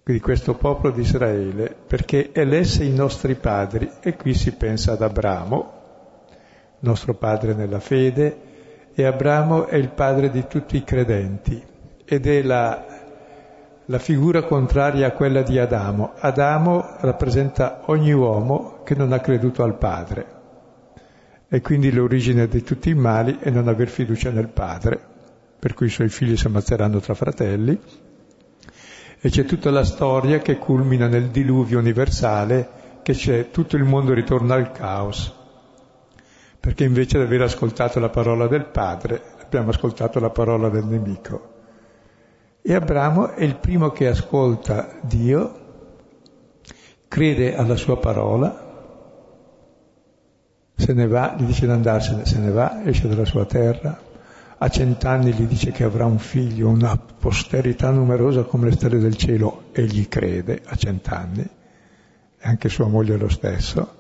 [0.04, 5.02] Quindi questo popolo di Israele, perché elesse i nostri padri, e qui si pensa ad
[5.02, 5.80] Abramo,
[6.80, 8.38] nostro padre nella fede,
[8.94, 11.64] e Abramo è il padre di tutti i credenti
[12.06, 13.01] ed è la
[13.92, 16.14] la figura contraria a quella di Adamo.
[16.18, 20.40] Adamo rappresenta ogni uomo che non ha creduto al Padre
[21.50, 24.98] e quindi l'origine di tutti i mali è non aver fiducia nel Padre,
[25.60, 27.78] per cui i suoi figli si ammazzeranno tra fratelli.
[29.20, 32.70] E c'è tutta la storia che culmina nel diluvio universale
[33.04, 35.36] che c'è tutto il mondo ritorna al caos,
[36.62, 41.51] perché invece di aver ascoltato la parola del padre abbiamo ascoltato la parola del nemico.
[42.64, 45.60] E Abramo è il primo che ascolta Dio,
[47.08, 48.70] crede alla sua parola,
[50.76, 54.00] se ne va, gli dice di andarsene, se ne va, esce dalla sua terra,
[54.58, 59.16] a cent'anni gli dice che avrà un figlio, una posterità numerosa come le stelle del
[59.16, 63.96] cielo, e gli crede a cent'anni, e anche sua moglie lo stesso,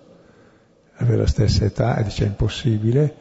[0.98, 3.16] aveva la stessa età e dice è impossibile,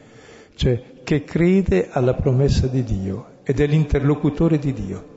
[0.53, 5.10] cioè che crede alla promessa di Dio ed è l'interlocutore di Dio.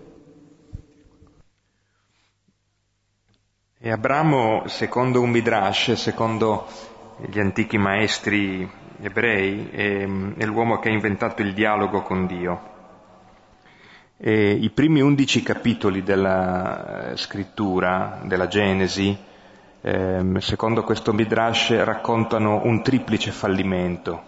[3.86, 6.64] E Abramo, secondo un midrash, secondo
[7.18, 8.66] gli antichi maestri
[9.02, 10.08] ebrei, è,
[10.38, 12.60] è l'uomo che ha inventato il dialogo con Dio.
[14.16, 19.14] E I primi undici capitoli della eh, scrittura, della Genesi,
[19.82, 24.22] eh, secondo questo midrash raccontano un triplice fallimento.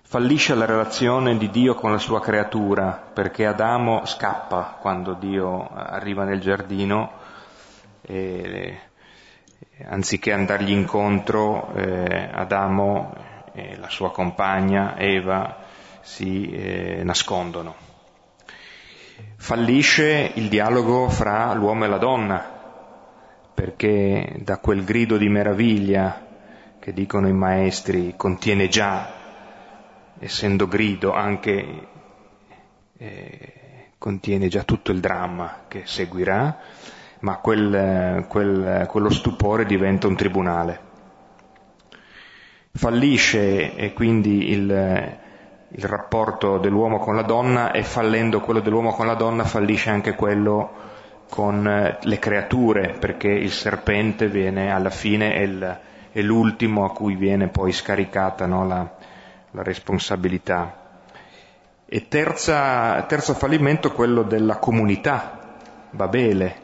[0.00, 6.24] Fallisce la relazione di Dio con la sua creatura, perché Adamo scappa quando Dio arriva
[6.24, 7.20] nel giardino
[8.02, 8.78] e
[9.84, 13.14] anziché andargli incontro, eh, Adamo
[13.52, 15.58] e la sua compagna Eva
[16.00, 17.74] si eh, nascondono.
[19.36, 22.60] Fallisce il dialogo fra l'uomo e la donna,
[23.54, 26.26] perché da quel grido di meraviglia
[26.78, 29.12] che dicono i maestri contiene già,
[30.18, 31.86] essendo grido, anche
[32.96, 33.52] eh,
[33.98, 36.58] contiene già tutto il dramma che seguirà,
[37.22, 40.90] ma quel, quel, quello stupore diventa un tribunale.
[42.74, 45.18] Fallisce e quindi il,
[45.68, 50.14] il rapporto dell'uomo con la donna e fallendo quello dell'uomo con la donna fallisce anche
[50.14, 50.90] quello
[51.28, 57.14] con le creature, perché il serpente viene alla fine è, il, è l'ultimo a cui
[57.14, 58.90] viene poi scaricata no, la,
[59.52, 60.80] la, responsabilità.
[61.86, 65.38] E terza, terzo fallimento quello della comunità,
[65.90, 66.61] Babele,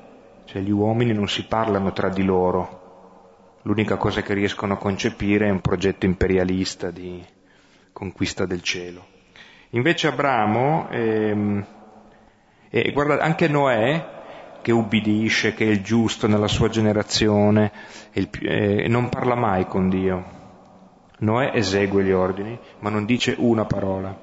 [0.48, 5.46] cioè gli uomini non si parlano tra di loro, l'unica cosa che riescono a concepire
[5.46, 7.22] è un progetto imperialista di
[7.92, 9.04] conquista del cielo.
[9.70, 11.66] Invece Abramo, ehm,
[12.70, 17.70] e guarda, anche Noè, che ubbidisce, che è il giusto nella sua generazione,
[18.12, 20.36] il, eh, non parla mai con Dio.
[21.18, 24.18] Noè esegue gli ordini, ma non dice una parola.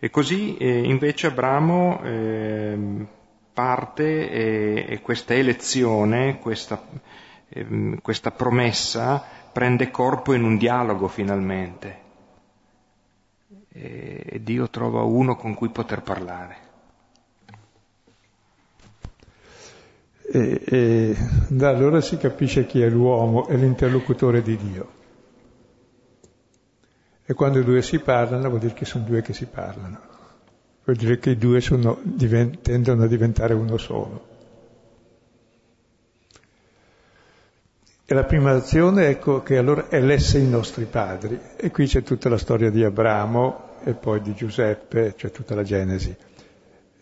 [0.00, 3.06] E così eh, invece Abramo eh,
[3.54, 6.82] parte e, e questa elezione, questa,
[7.48, 12.02] eh, questa promessa prende corpo in un dialogo finalmente.
[13.72, 16.62] E, e Dio trova uno con cui poter parlare.
[20.32, 21.16] E, e,
[21.48, 25.02] da allora si capisce chi è l'uomo, è l'interlocutore di Dio.
[27.24, 30.13] E quando i due si parlano vuol dire che sono due che si parlano
[30.84, 34.32] vuol dire che i due sono, divent, tendono a diventare uno solo.
[38.06, 41.40] E la prima azione ecco che allora elesse i nostri padri.
[41.56, 45.62] E qui c'è tutta la storia di Abramo e poi di Giuseppe, cioè tutta la
[45.62, 46.14] Genesi.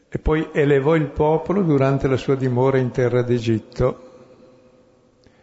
[0.09, 4.11] E poi elevò il popolo durante la sua dimora in terra d'Egitto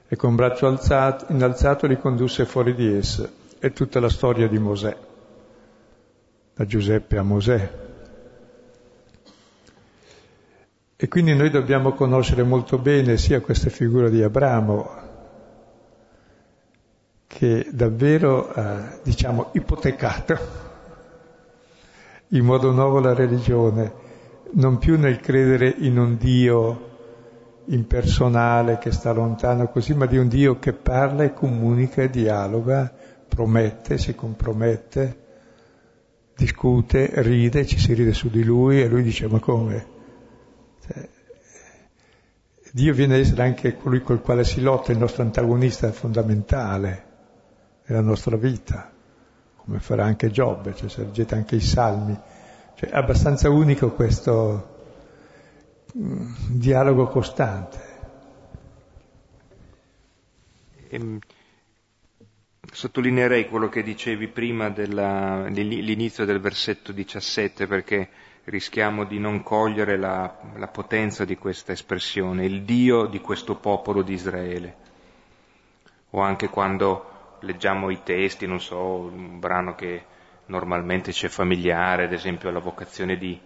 [0.08, 3.30] e con braccio alzato, innalzato li condusse fuori di essa.
[3.60, 4.96] È tutta la storia di Mosè,
[6.56, 7.89] da Giuseppe a Mosè,
[11.02, 14.90] E quindi noi dobbiamo conoscere molto bene sia questa figura di Abramo,
[17.26, 20.38] che davvero ha, diciamo, ipotecato
[22.28, 23.94] in modo nuovo la religione,
[24.56, 26.88] non più nel credere in un Dio
[27.68, 32.94] impersonale che sta lontano così, ma di un Dio che parla e comunica e dialoga,
[33.26, 35.20] promette, si compromette,
[36.36, 39.98] discute, ride, ci si ride su di lui e lui dice ma come?
[42.72, 47.08] Dio viene ad essere anche colui col quale si lotta, il nostro antagonista fondamentale
[47.86, 48.92] nella nostra vita,
[49.56, 52.18] come farà anche Giobbe, cioè se leggete anche i salmi.
[52.76, 54.78] Cioè, è abbastanza unico questo
[55.98, 57.80] mm, dialogo costante.
[60.90, 61.20] Ehm,
[62.72, 68.10] sottolineerei quello che dicevi prima dell'inizio del versetto 17, perché
[68.50, 74.02] rischiamo di non cogliere la, la potenza di questa espressione, il Dio di questo popolo
[74.02, 74.76] di Israele.
[76.12, 80.04] O anche quando leggiamo i testi, non so, un brano che
[80.48, 83.40] normalmente c'è familiare, ad esempio la vocazione di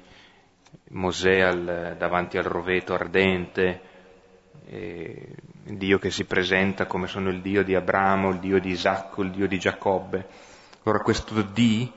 [0.90, 3.82] Mosè al, davanti al roveto ardente,
[4.66, 9.22] il Dio che si presenta come sono il Dio di Abramo, il Dio di Isacco,
[9.22, 10.26] il Dio di Giacobbe.
[10.84, 11.92] Allora questo di,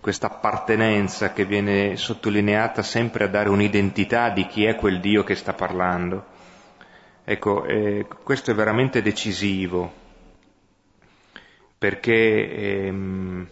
[0.00, 5.34] questa appartenenza che viene sottolineata sempre a dare un'identità di chi è quel Dio che
[5.34, 6.24] sta parlando.
[7.24, 9.92] Ecco, eh, questo è veramente decisivo,
[11.76, 13.48] perché ehm,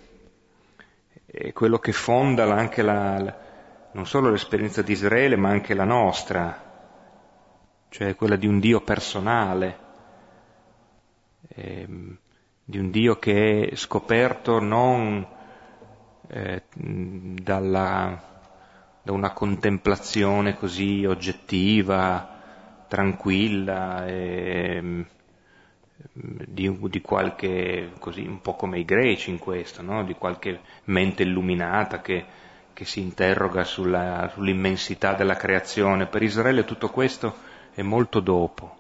[1.27, 3.39] è quello che fonda anche la, la,
[3.93, 6.65] non solo l'esperienza di Israele, ma anche la nostra
[7.95, 9.79] cioè quella di un Dio personale,
[11.47, 12.19] ehm,
[12.65, 15.25] di un Dio che è scoperto non
[16.29, 18.23] eh, dalla,
[19.03, 22.41] da una contemplazione così oggettiva,
[22.89, 25.07] tranquilla, e,
[26.13, 30.05] di, di, qualche, così, un po' come i greci in questo, no?
[30.05, 32.25] di qualche mente illuminata che,
[32.73, 36.07] che si interroga sulla, sull'immensità della creazione.
[36.07, 37.37] Per Israele tutto questo
[37.75, 38.77] è molto dopo.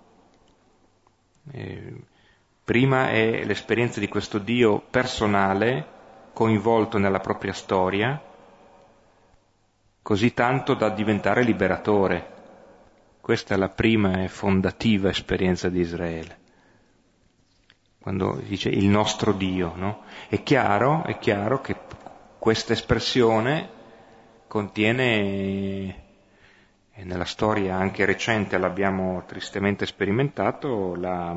[1.53, 1.93] Eh,
[2.65, 5.93] prima è l'esperienza di questo Dio personale,
[6.35, 8.21] coinvolto nella propria storia,
[10.03, 12.33] così tanto da diventare liberatore.
[13.23, 16.39] Questa è la prima e fondativa esperienza di Israele.
[17.99, 20.03] Quando dice il nostro Dio, no?
[20.29, 21.75] È chiaro, è chiaro che
[22.39, 23.71] questa espressione
[24.47, 26.03] contiene
[26.97, 31.35] e nella storia anche recente l'abbiamo tristemente sperimentato, la,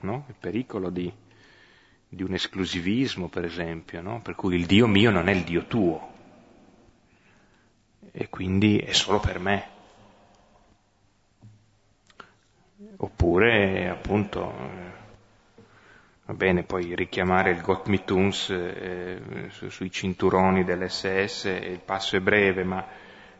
[0.00, 0.24] no?
[0.28, 1.10] il pericolo di,
[2.10, 4.20] di, un esclusivismo, per esempio, no?
[4.20, 6.12] per cui il Dio mio non è il Dio tuo,
[8.10, 9.78] e quindi è solo per me.
[12.96, 15.62] Oppure, appunto, eh,
[16.26, 22.16] va bene, poi richiamare il Gott mit uns eh, su, sui cinturoni dell'SS, il passo
[22.16, 22.84] è breve, ma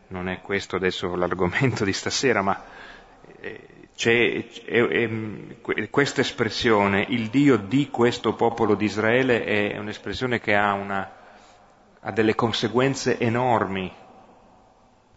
[0.07, 2.63] non è questo adesso l'argomento di stasera, ma
[3.39, 10.39] eh, c'è, è, è, questa espressione, il Dio di questo popolo di Israele, è un'espressione
[10.39, 11.11] che ha, una,
[11.99, 13.93] ha delle conseguenze enormi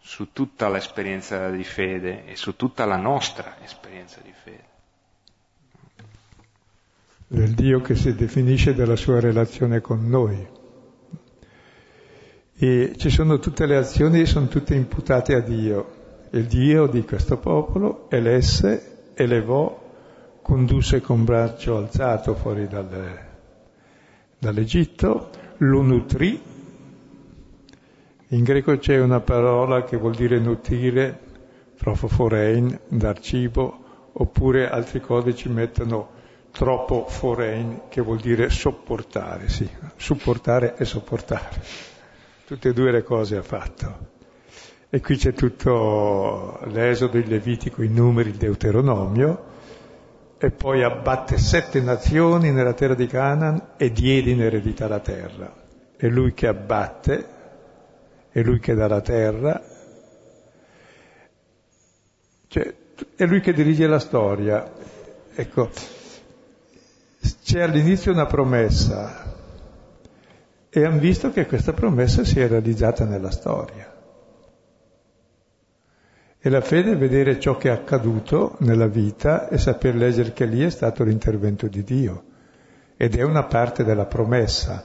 [0.03, 4.65] su tutta l'esperienza di fede e su tutta la nostra esperienza di fede.
[7.27, 10.47] Del Dio che si definisce dalla sua relazione con noi.
[12.55, 15.94] E ci sono tutte le azioni, sono tutte imputate a Dio.
[16.35, 23.19] Il Dio di questo popolo elesse, elevò, condusse con braccio alzato fuori dal,
[24.37, 26.43] dall'Egitto, lo nutrì.
[28.31, 31.21] In greco c'è una parola che vuol dire nutrire,
[31.77, 36.11] forein, dar cibo, oppure altri codici mettono
[36.51, 41.63] troppo forein, che vuol dire sopportare, sì, supportare e sopportare.
[42.45, 44.14] Tutte e due le cose ha fatto.
[44.95, 49.45] E qui c'è tutto l'esodo, il Levitico, i numeri, il Deuteronomio,
[50.39, 55.53] e poi abbatte sette nazioni nella terra di Canaan e diede in eredità la terra.
[55.97, 57.27] È lui che abbatte,
[58.31, 59.61] è lui che dà la terra,
[62.47, 62.75] cioè,
[63.17, 64.73] è lui che dirige la storia.
[65.35, 65.71] Ecco,
[67.43, 69.35] c'è all'inizio una promessa,
[70.71, 73.94] e hanno visto che questa promessa si è realizzata nella storia.
[76.47, 80.45] E la fede è vedere ciò che è accaduto nella vita e saper leggere che
[80.45, 82.25] lì è stato l'intervento di Dio.
[82.99, 84.85] Ed è una parte della promessa,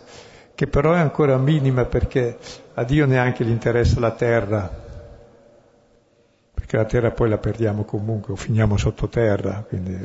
[0.55, 2.38] che però è ancora minima perché
[2.76, 4.72] a Dio neanche gli interessa la terra,
[6.53, 9.99] perché la terra poi la perdiamo comunque o finiamo sottoterra, quindi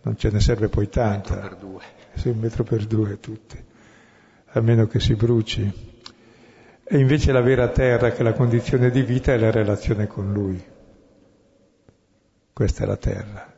[0.00, 1.34] non ce ne serve poi tanta.
[1.34, 1.82] Un metro per due.
[2.14, 3.64] Sì, un metro per due tutti
[4.52, 5.95] a meno che si bruci.
[6.88, 10.32] E invece la vera terra, che è la condizione di vita, è la relazione con
[10.32, 10.64] Lui.
[12.52, 13.54] Questa è la terra.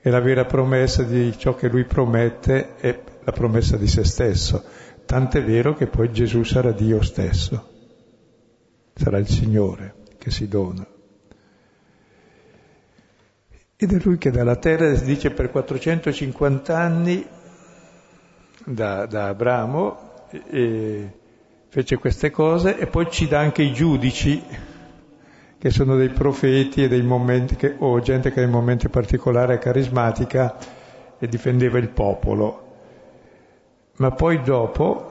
[0.00, 4.64] E la vera promessa di ciò che Lui promette è la promessa di se stesso.
[5.04, 7.68] Tant'è vero che poi Gesù sarà Dio stesso.
[8.94, 10.86] Sarà il Signore che si dona.
[13.76, 17.26] Ed è Lui che dalla terra, si dice, per 450 anni
[18.64, 21.19] da, da Abramo e
[21.70, 24.42] fece queste cose e poi ci dà anche i giudici,
[25.56, 29.58] che sono dei profeti e dei momenti che, o gente che in momenti particolari è
[29.58, 30.58] carismatica
[31.16, 32.66] e difendeva il popolo.
[33.98, 35.08] Ma poi dopo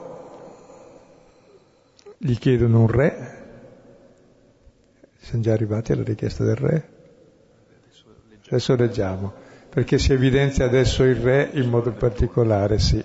[2.18, 3.44] gli chiedono un re,
[5.16, 6.88] siamo già arrivati alla richiesta del re?
[8.48, 9.32] Adesso leggiamo,
[9.70, 13.02] perché si evidenzia adesso il re in modo particolare, sì.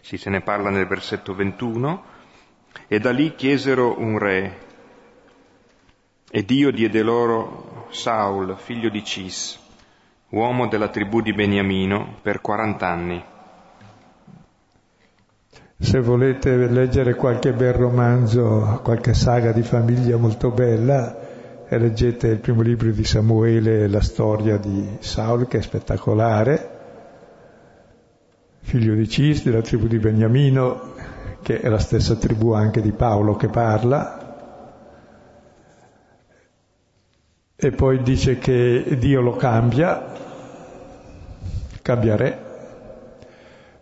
[0.00, 2.11] Sì, se ne parla nel versetto 21,
[2.88, 4.58] e da lì chiesero un re,
[6.30, 9.58] e Dio diede loro Saul, figlio di Cis,
[10.30, 13.24] uomo della tribù di Beniamino, per 40 anni.
[15.78, 21.18] Se volete leggere qualche bel romanzo, qualche saga di famiglia molto bella,
[21.68, 26.70] leggete il primo libro di Samuele, la storia di Saul, che è spettacolare,
[28.60, 30.91] figlio di Cis, della tribù di Beniamino,
[31.42, 34.22] che è la stessa tribù anche di Paolo che parla,
[37.64, 40.12] e poi dice che Dio lo cambia,
[41.80, 42.38] cambia re,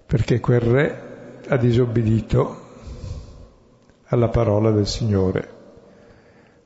[0.04, 2.68] perché quel re ha disobbedito
[4.08, 5.58] alla parola del Signore.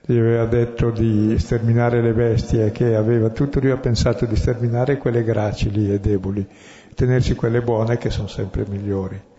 [0.01, 4.99] Gli aveva detto di sterminare le bestie che aveva tutto, lui ha pensato di sterminare
[4.99, 6.47] quelle gracili e deboli,
[6.95, 9.33] tenersi quelle buone che sono sempre migliori.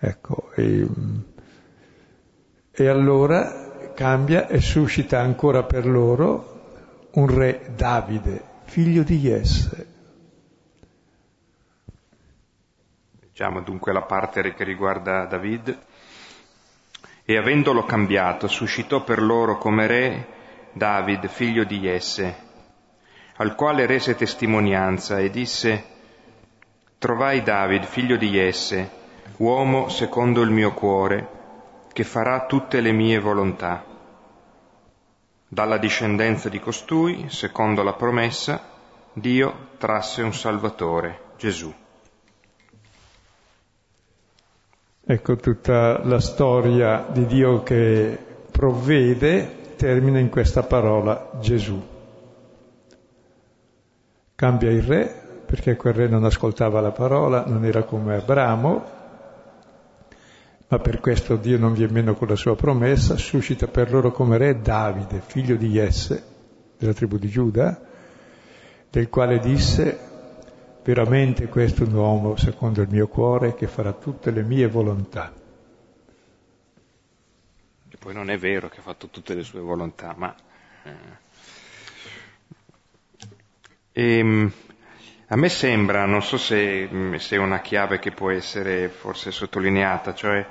[0.00, 0.86] Ecco, e,
[2.70, 9.86] e allora cambia e suscita ancora per loro un re Davide, figlio di Jesse.
[13.38, 15.78] Diciamo dunque la parte che riguarda David.
[17.24, 20.26] E avendolo cambiato, suscitò per loro come re
[20.72, 22.36] David, figlio di Jesse,
[23.36, 25.84] al quale rese testimonianza e disse,
[26.98, 28.97] Trovai David, figlio di Jesse,
[29.38, 31.36] uomo secondo il mio cuore,
[31.92, 33.84] che farà tutte le mie volontà.
[35.48, 38.60] Dalla discendenza di costui, secondo la promessa,
[39.12, 41.72] Dio trasse un Salvatore, Gesù.
[45.10, 48.18] Ecco tutta la storia di Dio che
[48.50, 51.80] provvede termina in questa parola Gesù.
[54.34, 58.97] Cambia il re perché quel re non ascoltava la parola, non era come Abramo,
[60.68, 64.36] ma per questo Dio non viene meno con la sua promessa, suscita per loro come
[64.36, 66.22] re Davide, figlio di Jesse,
[66.76, 67.80] della tribù di Giuda,
[68.90, 69.98] del quale disse,
[70.84, 75.32] veramente questo è un uomo secondo il mio cuore che farà tutte le mie volontà.
[77.88, 80.34] E poi non è vero che ha fatto tutte le sue volontà, ma...
[80.84, 81.26] Eh.
[83.92, 84.52] E, ehm,
[85.30, 89.30] a me sembra, non so se, mm, se, è una chiave che può essere forse
[89.30, 90.46] sottolineata, cioè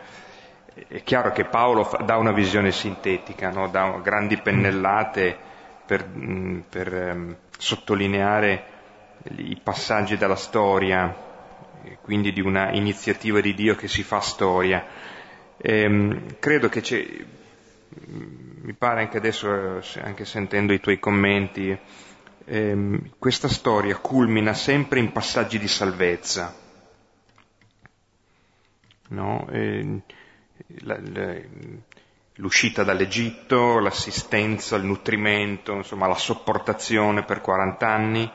[0.88, 3.70] è chiaro che Paolo fa, dà una visione sintetica, no?
[3.70, 5.36] dà grandi pennellate
[5.84, 8.76] per, mm, per um, sottolineare
[9.38, 11.26] i passaggi della storia,
[12.02, 14.86] quindi di una iniziativa di Dio che si fa storia.
[15.58, 21.76] E, um, credo che c'è, mm, mi pare anche adesso, anche sentendo i tuoi commenti,
[22.48, 26.56] ehm, questa storia culmina sempre in passaggi di salvezza.
[29.10, 29.48] No?
[29.52, 30.02] E,
[30.80, 31.36] la, la,
[32.36, 38.32] l'uscita dall'Egitto, l'assistenza, il nutrimento, insomma la sopportazione per 40 anni,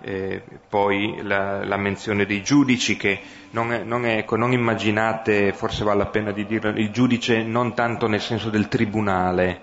[0.00, 5.52] eh, poi la, la, menzione dei giudici che non, è, non, è, ecco, non immaginate,
[5.52, 9.60] forse vale la pena di dire, il giudice non tanto nel senso del tribunale,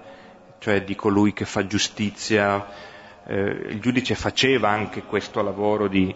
[0.59, 2.65] cioè di colui che fa giustizia,
[3.29, 6.13] eh, il giudice faceva anche questo lavoro di,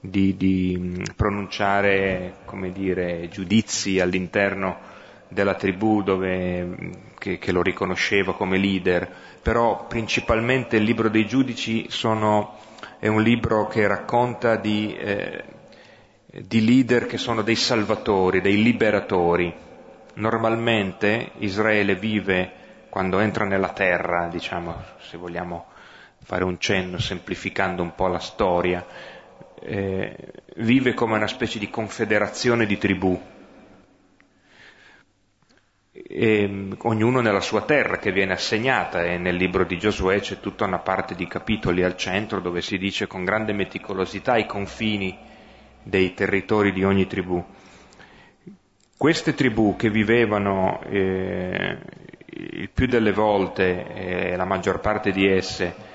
[0.00, 4.92] di, di pronunciare come dire, giudizi all'interno
[5.28, 9.10] della tribù dove, che, che, lo riconosceva come leader,
[9.42, 12.56] però principalmente il libro dei giudici sono,
[12.98, 15.44] è un libro che racconta di, eh,
[16.26, 19.52] di leader che sono dei salvatori, dei liberatori.
[20.14, 22.52] Normalmente Israele vive
[22.88, 25.72] quando entra nella terra, diciamo, se vogliamo
[26.24, 28.84] fare un cenno semplificando un po' la storia,
[29.60, 30.16] eh,
[30.56, 33.20] vive come una specie di confederazione di tribù,
[35.92, 40.64] e, ognuno nella sua terra che viene assegnata e nel libro di Giosuè c'è tutta
[40.64, 45.16] una parte di capitoli al centro dove si dice con grande meticolosità i confini
[45.82, 47.44] dei territori di ogni tribù.
[48.96, 51.78] Queste tribù che vivevano eh,
[52.26, 55.92] il più delle volte, eh, la maggior parte di esse,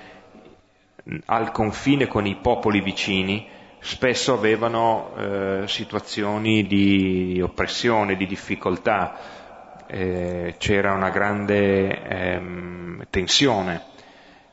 [1.25, 3.47] al confine con i popoli vicini,
[3.79, 13.83] spesso avevano eh, situazioni di oppressione, di difficoltà, eh, c'era una grande ehm, tensione.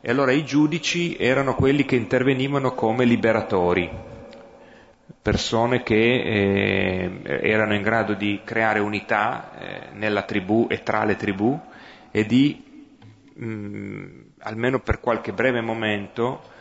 [0.01, 3.91] E allora i giudici erano quelli che intervenivano come liberatori,
[5.21, 11.17] persone che eh, erano in grado di creare unità eh, nella tribù e tra le
[11.17, 11.59] tribù
[12.13, 12.66] e di
[13.37, 16.55] mh, almeno per qualche breve momento,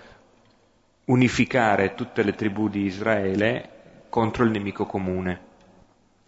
[1.06, 3.70] unificare tutte le tribù di Israele
[4.10, 5.54] contro il nemico comune.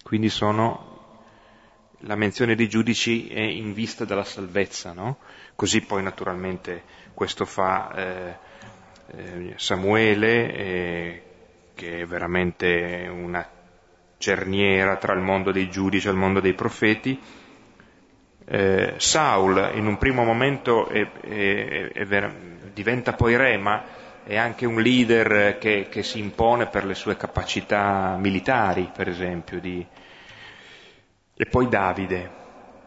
[0.04, 1.16] Quindi sono,
[2.02, 5.18] la menzione dei giudici è in vista della salvezza, no?
[5.56, 6.84] Così poi naturalmente
[7.14, 8.38] questo fa, eh,
[9.08, 11.24] eh, Samuele, eh,
[11.74, 13.48] che è veramente una
[14.18, 17.20] cerniera tra il mondo dei giudici e il mondo dei profeti.
[18.50, 22.32] Eh, Saul in un primo momento è, è, è
[22.72, 23.84] diventa poi re, ma
[24.24, 29.60] è anche un leader che, che, si impone per le sue capacità militari, per esempio,
[29.60, 29.86] di...
[31.36, 32.32] e poi Davide,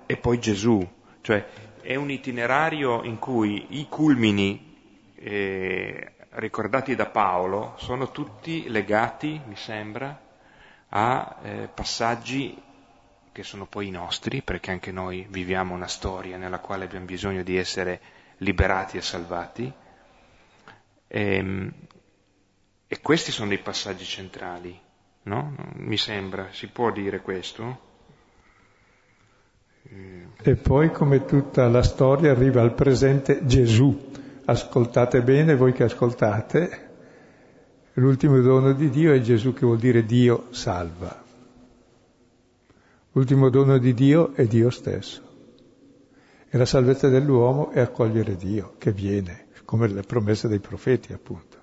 [0.06, 0.86] e poi Gesù,
[1.20, 1.44] cioè
[1.82, 4.76] è un itinerario in cui i culmini
[5.16, 10.18] eh, ricordati da Paolo sono tutti legati, mi sembra,
[10.88, 12.56] a eh, passaggi
[13.32, 17.42] che sono poi i nostri, perché anche noi viviamo una storia nella quale abbiamo bisogno
[17.42, 18.00] di essere
[18.38, 19.72] liberati e salvati.
[21.06, 21.72] E, ehm,
[22.86, 24.78] e questi sono dei passaggi centrali,
[25.24, 25.54] no?
[25.74, 27.88] Mi sembra, si può dire questo?
[30.42, 34.08] E poi, come tutta la storia, arriva al presente Gesù.
[34.44, 36.90] Ascoltate bene voi che ascoltate,
[37.94, 41.19] L'ultimo dono di Dio è Gesù che vuol dire Dio salva.
[43.12, 45.22] L'ultimo dono di Dio è Dio stesso.
[46.48, 51.58] E la salvezza dell'uomo è accogliere Dio che viene, come le promesse dei profeti appunto.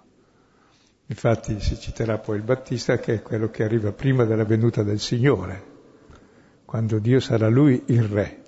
[1.05, 4.99] Infatti si citerà poi il Battista che è quello che arriva prima della venuta del
[4.99, 5.63] Signore,
[6.65, 8.41] quando Dio sarà lui il re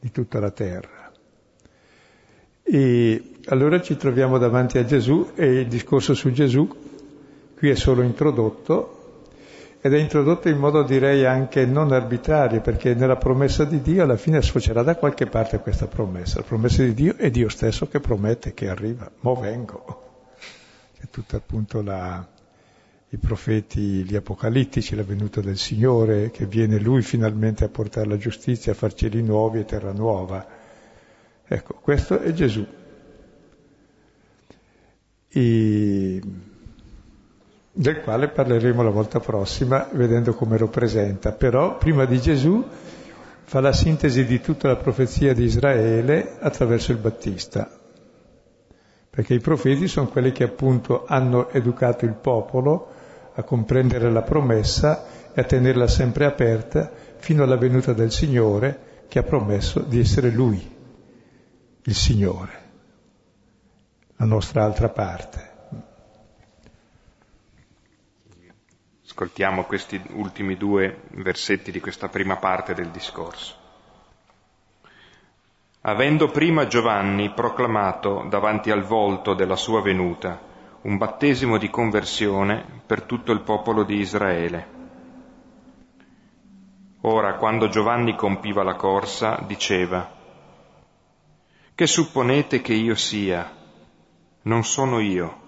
[0.00, 1.12] di tutta la terra.
[2.62, 6.66] E allora ci troviamo davanti a Gesù e il discorso su Gesù
[7.54, 8.97] qui è solo introdotto
[9.80, 14.16] ed è introdotto in modo direi anche non arbitrario perché nella promessa di Dio alla
[14.16, 16.38] fine sfocerà da qualche parte questa promessa.
[16.38, 20.02] La promessa di Dio è Dio stesso che promette che arriva, mo vengo.
[20.98, 22.26] È tutto appunto la,
[23.10, 28.16] i profeti, gli apocalittici, la venuta del Signore, che viene Lui finalmente a portare la
[28.16, 30.58] giustizia, a far cieli nuovi e terra nuova
[31.50, 32.66] Ecco, questo è Gesù.
[35.30, 36.22] E
[37.78, 41.30] del quale parleremo la volta prossima vedendo come lo presenta.
[41.30, 42.66] Però prima di Gesù
[43.44, 47.70] fa la sintesi di tutta la profezia di Israele attraverso il Battista.
[49.08, 52.90] Perché i profeti sono quelli che appunto hanno educato il popolo
[53.34, 59.20] a comprendere la promessa e a tenerla sempre aperta fino alla venuta del Signore che
[59.20, 60.76] ha promesso di essere Lui
[61.82, 62.52] il Signore,
[64.16, 65.47] la nostra altra parte.
[69.20, 73.52] Ascoltiamo questi ultimi due versetti di questa prima parte del discorso.
[75.80, 80.40] Avendo prima Giovanni proclamato davanti al volto della sua venuta
[80.82, 84.66] un battesimo di conversione per tutto il popolo di Israele.
[87.00, 90.14] Ora, quando Giovanni compiva la corsa, diceva,
[91.74, 93.52] che supponete che io sia?
[94.42, 95.40] Non sono io,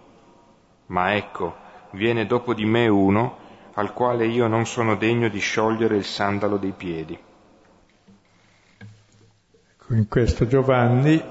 [0.86, 1.54] ma ecco,
[1.92, 3.40] viene dopo di me uno
[3.74, 7.18] al quale io non sono degno di sciogliere il sandalo dei piedi.
[9.72, 11.22] Ecco, in questo Giovanni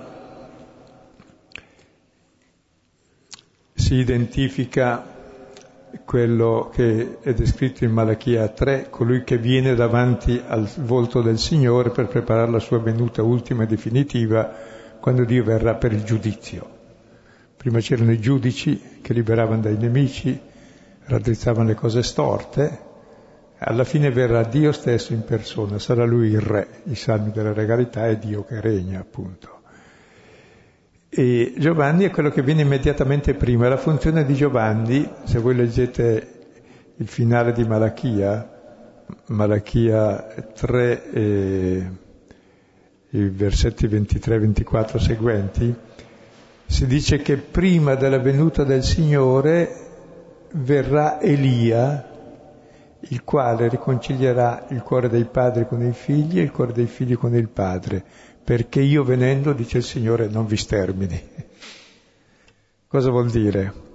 [3.74, 5.18] si identifica
[6.06, 11.90] quello che è descritto in Malachia 3, colui che viene davanti al volto del Signore
[11.90, 14.52] per preparare la sua venuta ultima e definitiva
[15.00, 16.78] quando Dio verrà per il giudizio.
[17.56, 20.40] Prima c'erano i giudici che liberavano dai nemici,
[21.10, 22.88] raddrizzavano le cose storte,
[23.58, 28.08] alla fine verrà Dio stesso in persona, sarà Lui il Re, i salmi della regalità
[28.08, 29.58] è Dio che regna appunto.
[31.10, 33.68] E Giovanni è quello che viene immediatamente prima.
[33.68, 36.28] La funzione di Giovanni, se voi leggete
[36.98, 38.58] il finale di Malachia,
[39.26, 41.90] Malachia 3 e
[43.10, 45.76] i versetti 23 e 24 seguenti,
[46.68, 49.89] si dice che prima della venuta del Signore
[50.54, 52.08] verrà Elia,
[53.02, 57.16] il quale riconcilierà il cuore dei padri con i figli e il cuore dei figli
[57.16, 58.04] con il padre,
[58.44, 61.22] perché io venendo, dice il Signore, non vi stermini.
[62.88, 63.88] Cosa vuol dire?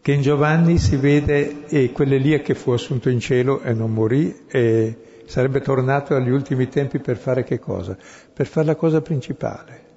[0.00, 4.44] Che in Giovanni si vede e quell'Elia che fu assunto in cielo e non morì
[4.46, 7.96] e sarebbe tornato agli ultimi tempi per fare che cosa?
[8.32, 9.87] Per fare la cosa principale,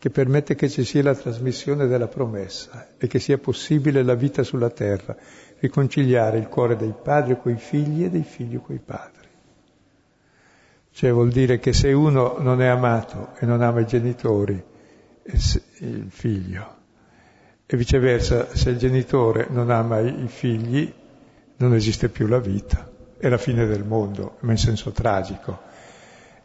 [0.00, 4.42] che permette che ci sia la trasmissione della promessa e che sia possibile la vita
[4.42, 5.14] sulla terra,
[5.58, 9.28] riconciliare il cuore dei padri coi figli e dei figli coi padri.
[10.90, 14.64] Cioè vuol dire che se uno non è amato e non ama i genitori,
[15.22, 16.76] il figlio,
[17.66, 20.90] e viceversa, se il genitore non ama i figli,
[21.58, 22.90] non esiste più la vita
[23.20, 25.68] è la fine del mondo, ma in senso tragico.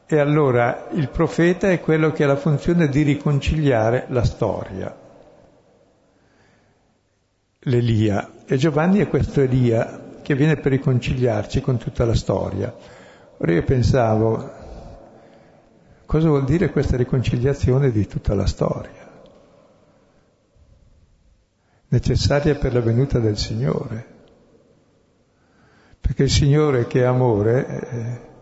[0.08, 4.96] E allora il profeta è quello che ha la funzione di riconciliare la storia,
[7.62, 8.30] l'Elia.
[8.46, 12.72] E Giovanni è questo Elia che viene per riconciliarci con tutta la storia.
[13.38, 14.52] Ora io pensavo,
[16.06, 19.12] cosa vuol dire questa riconciliazione di tutta la storia?
[21.88, 24.14] Necessaria per la venuta del Signore.
[26.00, 28.34] Perché il Signore che è amore eh,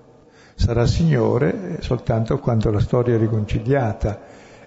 [0.55, 4.21] sarà Signore soltanto quando la storia è riconciliata.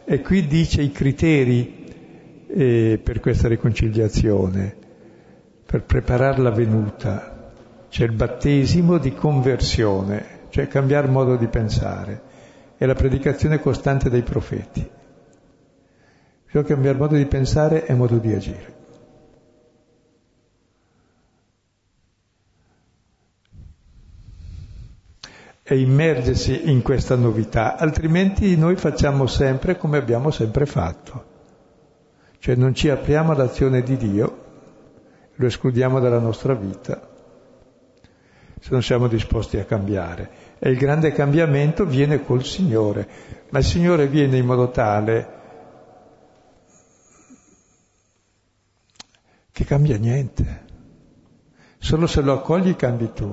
[0.05, 1.84] E qui dice i criteri
[2.49, 4.74] eh, per questa riconciliazione,
[5.64, 7.53] per preparare la venuta.
[7.89, 12.20] C'è il battesimo di conversione, cioè cambiare modo di pensare,
[12.76, 14.89] e la predicazione costante dei profeti.
[16.47, 18.74] Bisogna cambiare modo di pensare e modo di agire.
[25.68, 31.24] E immergersi in questa novità, altrimenti noi facciamo sempre come abbiamo sempre fatto,
[32.38, 34.44] cioè non ci apriamo all'azione di Dio,
[35.34, 37.14] lo escludiamo dalla nostra vita
[38.66, 40.54] se non siamo disposti a cambiare.
[40.58, 43.08] E il grande cambiamento viene col Signore,
[43.50, 45.34] ma il Signore viene in modo tale
[49.52, 50.64] che cambia niente.
[51.78, 53.32] Solo se lo accogli cambi tu.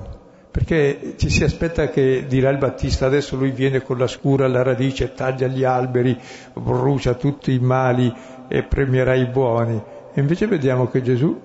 [0.54, 4.62] Perché ci si aspetta che dirà il Battista, adesso lui viene con la scura alla
[4.62, 6.16] radice, taglia gli alberi,
[6.52, 8.14] brucia tutti i mali
[8.46, 9.82] e premierà i buoni.
[10.14, 11.36] E invece vediamo che Gesù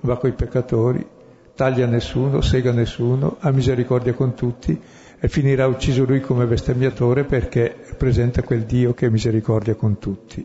[0.00, 1.06] va coi peccatori,
[1.54, 4.76] taglia nessuno, sega nessuno, ha misericordia con tutti
[5.20, 10.44] e finirà ucciso lui come bestemmiatore perché presenta quel Dio che è misericordia con tutti.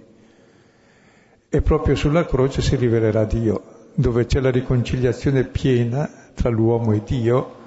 [1.50, 7.02] E proprio sulla croce si rivelerà Dio, dove c'è la riconciliazione piena tra l'uomo e
[7.04, 7.62] Dio,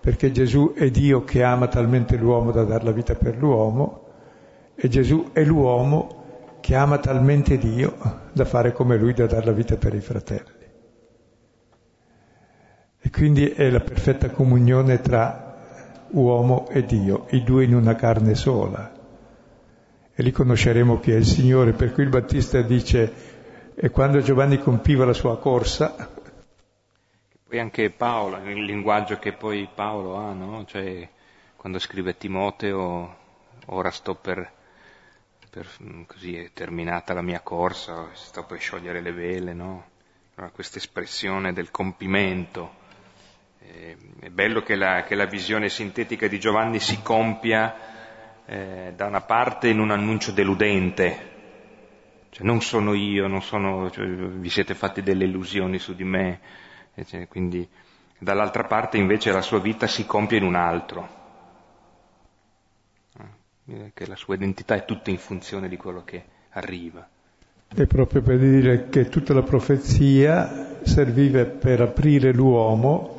[0.00, 4.06] perché Gesù è Dio che ama talmente l'uomo da dar la vita per l'uomo,
[4.74, 7.96] e Gesù è l'uomo che ama talmente Dio
[8.32, 10.56] da fare come lui da dar la vita per i fratelli.
[13.00, 15.56] E quindi è la perfetta comunione tra
[16.10, 18.92] uomo e Dio, i due in una carne sola.
[20.14, 23.12] E lì conosceremo chi è il Signore, per cui il Battista dice,
[23.74, 26.16] e quando Giovanni compiva la sua corsa...
[27.48, 30.66] Poi anche Paolo, il linguaggio che poi Paolo ha, no?
[30.66, 31.08] Cioè,
[31.56, 33.16] quando scrive Timoteo,
[33.68, 34.52] ora sto per,
[35.48, 35.66] per
[36.06, 39.86] così è terminata la mia corsa, sto per sciogliere le vele, no?
[40.52, 42.76] questa espressione del compimento
[44.20, 47.74] è bello che la, che la, visione sintetica di Giovanni si compia
[48.44, 51.30] eh, da una parte in un annuncio deludente,
[52.30, 56.40] cioè non sono io, non sono, cioè, vi siete fatti delle illusioni su di me,
[57.04, 57.68] cioè, quindi
[58.18, 61.08] dall'altra parte invece la sua vita si compie in un altro,
[63.66, 67.06] eh, che la sua identità è tutta in funzione di quello che arriva.
[67.68, 73.18] È proprio per dire che tutta la profezia serviva per aprire l'uomo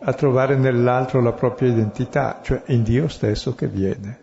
[0.00, 4.20] a trovare nell'altro la propria identità, cioè in Dio stesso che viene,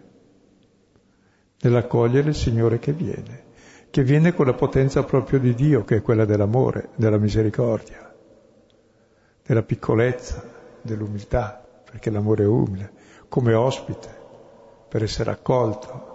[1.62, 3.44] nell'accogliere il Signore che viene,
[3.90, 8.05] che viene con la potenza proprio di Dio, che è quella dell'amore, della misericordia,
[9.46, 10.44] della piccolezza,
[10.82, 12.92] dell'umiltà, perché l'amore è umile,
[13.30, 14.10] come ospite,
[14.90, 16.14] per essere accolto.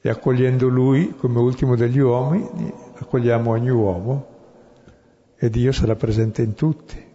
[0.00, 4.26] E accogliendo Lui come ultimo degli uomini, accogliamo ogni uomo
[5.36, 7.08] e Dio sarà presente in tutti.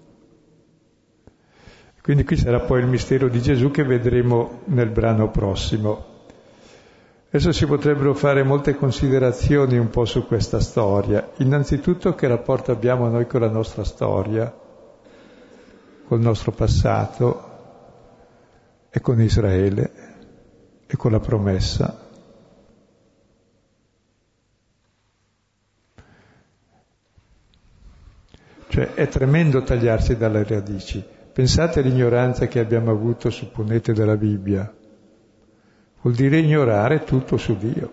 [2.02, 6.15] Quindi qui sarà poi il mistero di Gesù che vedremo nel brano prossimo.
[7.36, 11.32] Adesso si potrebbero fare molte considerazioni un po' su questa storia.
[11.40, 14.58] Innanzitutto che rapporto abbiamo noi con la nostra storia,
[16.08, 19.92] col nostro passato e con Israele
[20.88, 22.08] e con la promessa.
[28.70, 31.04] Cioè è tremendo tagliarsi dalle radici.
[31.34, 34.74] Pensate all'ignoranza che abbiamo avuto, supponete, della Bibbia.
[36.06, 37.92] Vuol dire ignorare tutto su Dio.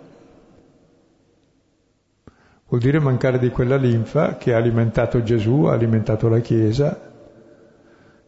[2.68, 7.10] Vuol dire mancare di quella linfa che ha alimentato Gesù, ha alimentato la Chiesa.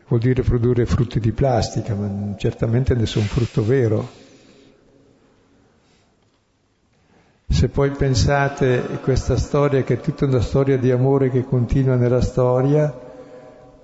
[0.08, 4.08] Vuol dire produrre frutti di plastica, ma certamente nessun frutto vero.
[7.46, 12.22] Se poi pensate questa storia che è tutta una storia di amore che continua nella
[12.22, 12.90] storia,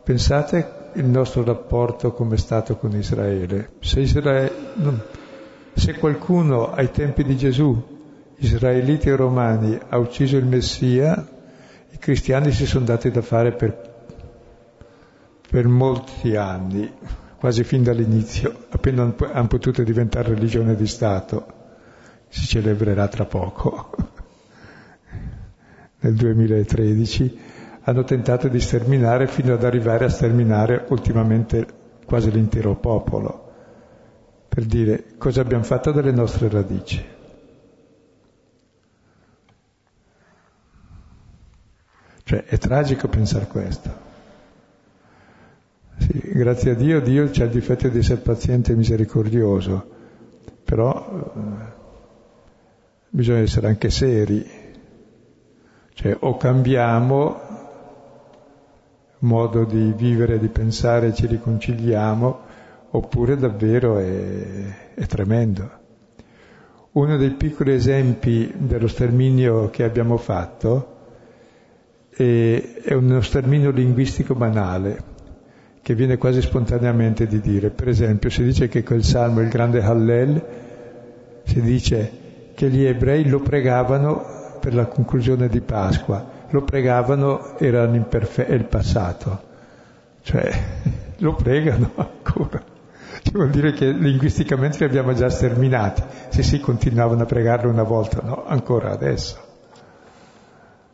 [0.02, 3.72] pensate il nostro rapporto come è stato con Israele.
[3.80, 4.50] Se, Israele,
[5.74, 7.98] se qualcuno ai tempi di Gesù,
[8.36, 11.28] israeliti e romani, ha ucciso il Messia,
[11.90, 13.94] i cristiani si sono dati da fare per,
[15.48, 16.92] per molti anni,
[17.38, 21.58] quasi fin dall'inizio, appena hanno potuto diventare religione di Stato
[22.30, 23.90] si celebrerà tra poco.
[26.00, 27.38] nel 2013,
[27.82, 31.66] hanno tentato di sterminare fino ad arrivare a sterminare ultimamente
[32.06, 33.49] quasi l'intero popolo,
[34.50, 37.06] per dire cosa abbiamo fatto delle nostre radici.
[42.24, 44.08] Cioè è tragico pensare questo.
[45.98, 49.88] Sì, grazie a Dio, Dio c'è il difetto di essere paziente e misericordioso,
[50.64, 51.40] però eh,
[53.08, 54.44] bisogna essere anche seri,
[55.94, 57.40] cioè o cambiamo
[59.18, 62.48] modo di vivere, di pensare, ci riconciliamo,
[62.90, 65.78] oppure davvero è, è tremendo.
[66.92, 70.96] Uno dei piccoli esempi dello sterminio che abbiamo fatto
[72.10, 75.02] è, è uno sterminio linguistico banale,
[75.82, 77.70] che viene quasi spontaneamente di dire.
[77.70, 80.44] Per esempio, si dice che quel salmo, il grande Hallel,
[81.44, 82.18] si dice
[82.54, 89.42] che gli ebrei lo pregavano per la conclusione di Pasqua, lo pregavano, era il passato,
[90.22, 90.50] cioè
[91.18, 92.69] lo pregano ancora.
[93.32, 96.02] Vuol dire che linguisticamente li abbiamo già sterminati.
[96.30, 99.38] Sì, sì, continuavano a pregarlo una volta, no, ancora adesso.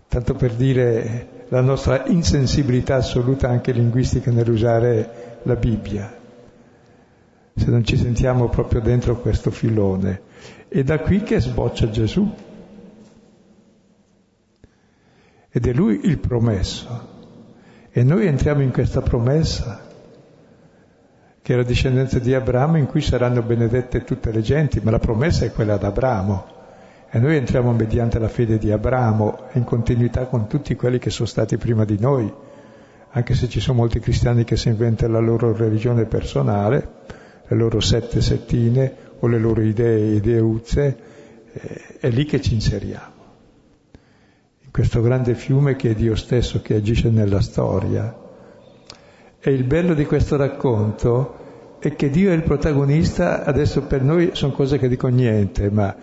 [0.09, 6.13] Tanto per dire la nostra insensibilità assoluta anche linguistica nell'usare la Bibbia,
[7.55, 10.23] se non ci sentiamo proprio dentro questo filone.
[10.69, 12.29] È da qui che sboccia Gesù.
[15.51, 17.15] Ed è lui il promesso.
[17.91, 19.86] E noi entriamo in questa promessa,
[21.47, 24.99] che è la discendenza di Abramo, in cui saranno benedette tutte le genti, ma la
[24.99, 26.45] promessa è quella ad Abramo.
[27.09, 31.29] E noi entriamo mediante la fede di Abramo, in continuità con tutti quelli che sono
[31.29, 32.29] stati prima di noi,
[33.11, 36.89] anche se ci sono molti cristiani che si inventano la loro religione personale,
[37.47, 40.99] le loro sette settine o le loro idee, ideuzze,
[41.53, 43.15] eh, è lì che ci inseriamo.
[44.65, 48.25] In questo grande fiume che è Dio stesso che agisce nella storia.
[49.47, 54.31] E il bello di questo racconto è che Dio è il protagonista, adesso per noi
[54.33, 55.95] sono cose che dico niente, ma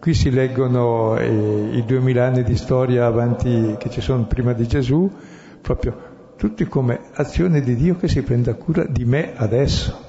[0.00, 4.66] qui si leggono eh, i duemila anni di storia avanti che ci sono prima di
[4.66, 5.12] Gesù,
[5.60, 10.04] proprio tutti come azione di Dio che si prende cura di me adesso.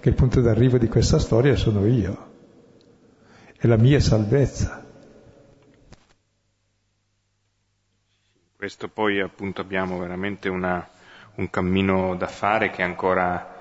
[0.00, 2.16] Che il punto d'arrivo di questa storia sono io,
[3.58, 4.82] è la mia salvezza.
[8.56, 10.94] Questo poi appunto abbiamo veramente una,
[11.36, 13.54] un cammino da fare che ancora,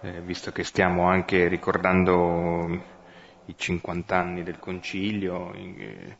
[0.00, 2.92] eh, visto che stiamo anche ricordando
[3.46, 6.16] i 50 anni del concilio, eh,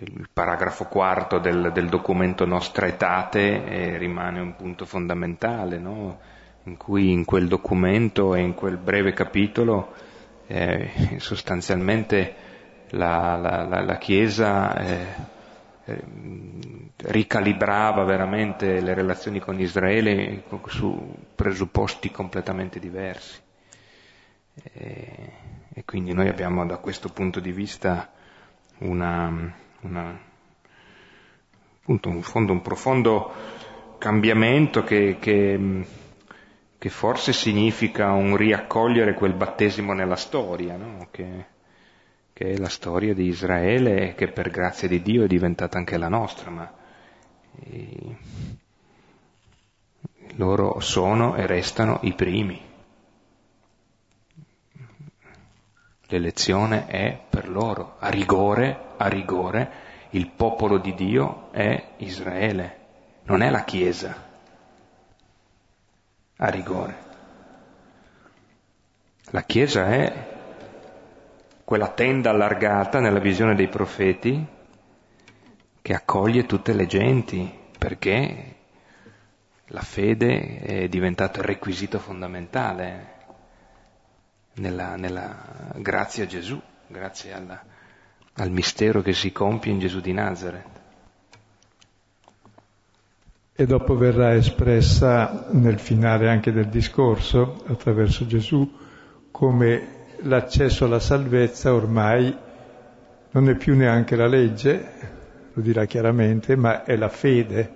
[0.00, 6.18] il paragrafo quarto del, del documento Nostra Etate eh, rimane un punto fondamentale, no?
[6.64, 9.94] in cui in quel documento e in quel breve capitolo
[10.48, 12.34] eh, sostanzialmente
[12.90, 15.34] la, la, la, la Chiesa eh,
[16.96, 23.40] ricalibrava veramente le relazioni con Israele su presupposti completamente diversi.
[24.72, 25.32] E,
[25.72, 28.10] e quindi noi abbiamo da questo punto di vista
[28.78, 30.18] una, una,
[31.80, 33.32] appunto un, fondo, un profondo
[33.98, 35.84] cambiamento che, che
[36.78, 41.08] che forse significa un riaccogliere quel battesimo nella storia, no?
[41.10, 41.46] che,
[42.36, 46.10] che, è la storia di Israele che per grazia di Dio è diventata anche la
[46.10, 46.70] nostra, ma
[50.34, 52.60] loro sono e restano i primi.
[56.08, 59.70] L'elezione è per loro, a rigore, a rigore,
[60.10, 62.78] il popolo di Dio è Israele,
[63.22, 64.24] non è la Chiesa
[66.36, 67.04] a rigore.
[69.30, 70.34] La Chiesa è
[71.66, 74.46] quella tenda allargata nella visione dei profeti
[75.82, 78.54] che accoglie tutte le genti perché
[79.70, 83.14] la fede è diventato il requisito fondamentale
[84.54, 86.56] nella, nella grazie a Gesù,
[86.86, 87.60] grazie alla,
[88.34, 90.80] al mistero che si compie in Gesù di Nazareth.
[93.52, 98.72] E dopo verrà espressa nel finale anche del discorso, attraverso Gesù,
[99.32, 102.36] come l'accesso alla salvezza ormai
[103.30, 104.88] non è più neanche la legge,
[105.52, 107.72] lo dirà chiaramente, ma è la fede,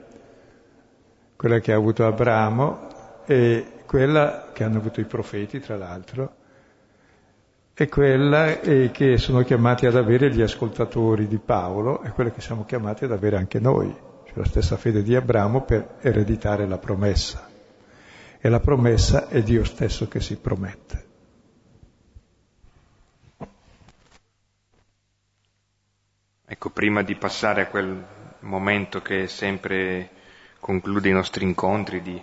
[1.36, 2.88] quella che ha avuto Abramo
[3.26, 6.34] e quella che hanno avuto i profeti, tra l'altro,
[7.74, 8.58] e quella
[8.90, 13.12] che sono chiamati ad avere gli ascoltatori di Paolo e quella che siamo chiamati ad
[13.12, 17.48] avere anche noi cioè la stessa fede di Abramo per ereditare la promessa.
[18.38, 21.08] E la promessa è Dio stesso che si promette.
[26.52, 28.04] Ecco, prima di passare a quel
[28.40, 30.10] momento che sempre
[30.58, 32.20] conclude i nostri incontri di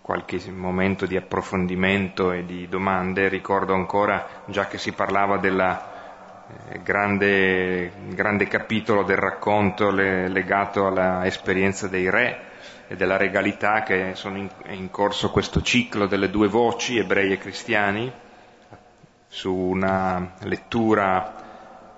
[0.00, 6.82] qualche momento di approfondimento e di domande, ricordo ancora, già che si parlava del eh,
[6.82, 12.40] grande, grande, capitolo del racconto le, legato all'esperienza dei re
[12.88, 17.30] e della regalità, che sono in, è in corso questo ciclo delle due voci, ebrei
[17.30, 18.12] e cristiani,
[19.28, 21.43] su una lettura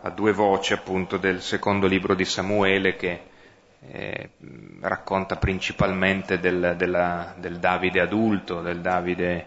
[0.06, 3.22] a due voci appunto del secondo libro di Samuele che
[3.88, 4.30] eh,
[4.80, 9.46] racconta principalmente del, della, del, Davide adulto, del Davide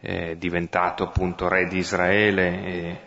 [0.00, 3.00] eh, diventato appunto re di Israele, e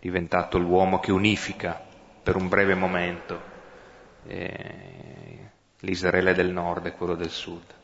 [0.00, 1.80] diventato l'uomo che unifica
[2.22, 3.40] per un breve momento
[4.26, 5.50] eh,
[5.80, 7.77] l'Israele del nord e quello del sud.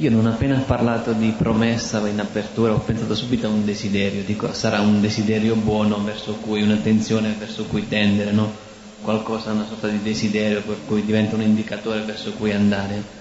[0.00, 4.50] Io non appena parlato di promessa in apertura ho pensato subito a un desiderio, dico
[4.54, 8.50] sarà un desiderio buono verso cui, un'attenzione verso cui tendere, no?
[9.02, 13.18] qualcosa, una sorta di desiderio per cui diventa un indicatore verso cui andare.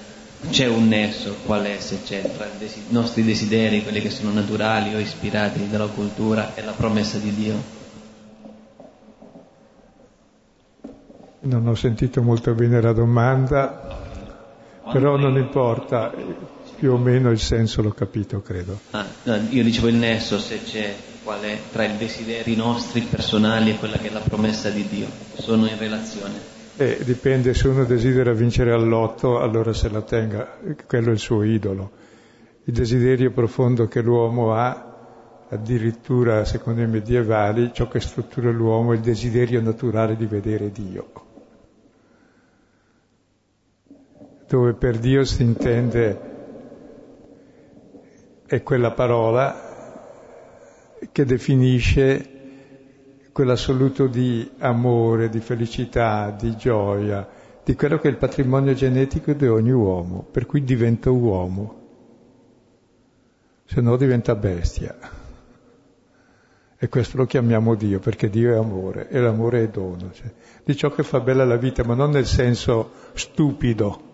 [0.50, 4.32] C'è un nesso, qual è se c'è, tra i desi- nostri desideri, quelli che sono
[4.32, 7.56] naturali o ispirati dalla cultura e la promessa di Dio?
[11.42, 13.98] Non ho sentito molto bene la domanda,
[14.94, 16.14] però non importa
[16.80, 18.80] più o meno il senso l'ho capito, credo.
[18.92, 23.72] Ah, no, io dicevo il nesso, se c'è qual è tra i desideri nostri personali
[23.72, 26.58] e quella che è la promessa di Dio, sono in relazione.
[26.78, 30.58] Eh, dipende, se uno desidera vincere all'otto, allora se la tenga,
[30.88, 31.92] quello è il suo idolo.
[32.64, 38.96] Il desiderio profondo che l'uomo ha, addirittura secondo i medievali, ciò che struttura l'uomo è
[38.96, 41.12] il desiderio naturale di vedere Dio.
[44.48, 46.29] Dove per Dio si intende
[48.50, 49.68] è quella parola
[51.12, 52.38] che definisce
[53.32, 57.30] quell'assoluto di amore, di felicità, di gioia,
[57.64, 61.76] di quello che è il patrimonio genetico di ogni uomo, per cui diventa uomo,
[63.66, 64.98] se no diventa bestia.
[66.76, 70.32] E questo lo chiamiamo Dio, perché Dio è amore, e l'amore è dono, cioè,
[70.64, 74.09] di ciò che fa bella la vita, ma non nel senso stupido,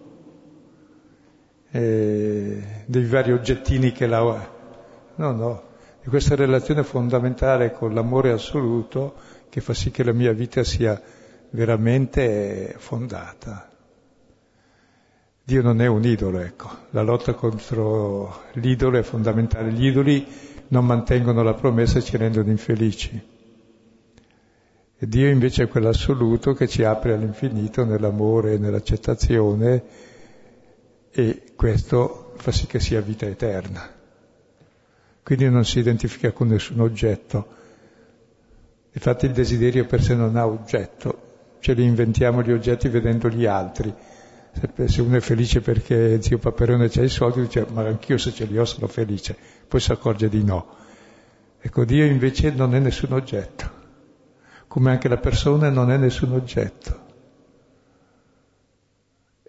[1.76, 4.50] eh, dei vari oggettini che la...
[5.16, 5.64] No, no,
[6.02, 9.16] di questa relazione fondamentale con l'amore assoluto
[9.50, 11.02] che fa sì che la mia vita sia
[11.50, 13.70] veramente fondata.
[15.44, 19.72] Dio non è un idolo, ecco, la lotta contro l'idolo è fondamentale.
[19.72, 20.26] Gli idoli
[20.70, 23.34] non mantengono la promessa e ci rendono infelici.
[24.98, 29.84] E Dio invece è quell'assoluto che ci apre all'infinito nell'amore e nell'accettazione
[31.12, 33.90] e questo fa sì che sia vita eterna.
[35.24, 37.48] Quindi non si identifica con nessun oggetto.
[38.92, 43.46] Infatti il desiderio per sé non ha oggetto, ce li inventiamo gli oggetti vedendo gli
[43.46, 43.94] altri.
[44.86, 48.46] Se uno è felice perché zio Paperone c'ha i soldi, dice ma anch'io se ce
[48.46, 49.36] li ho sono felice,
[49.68, 50.68] poi si accorge di no.
[51.60, 53.70] Ecco, Dio invece non è nessun oggetto,
[54.68, 57.05] come anche la persona non è nessun oggetto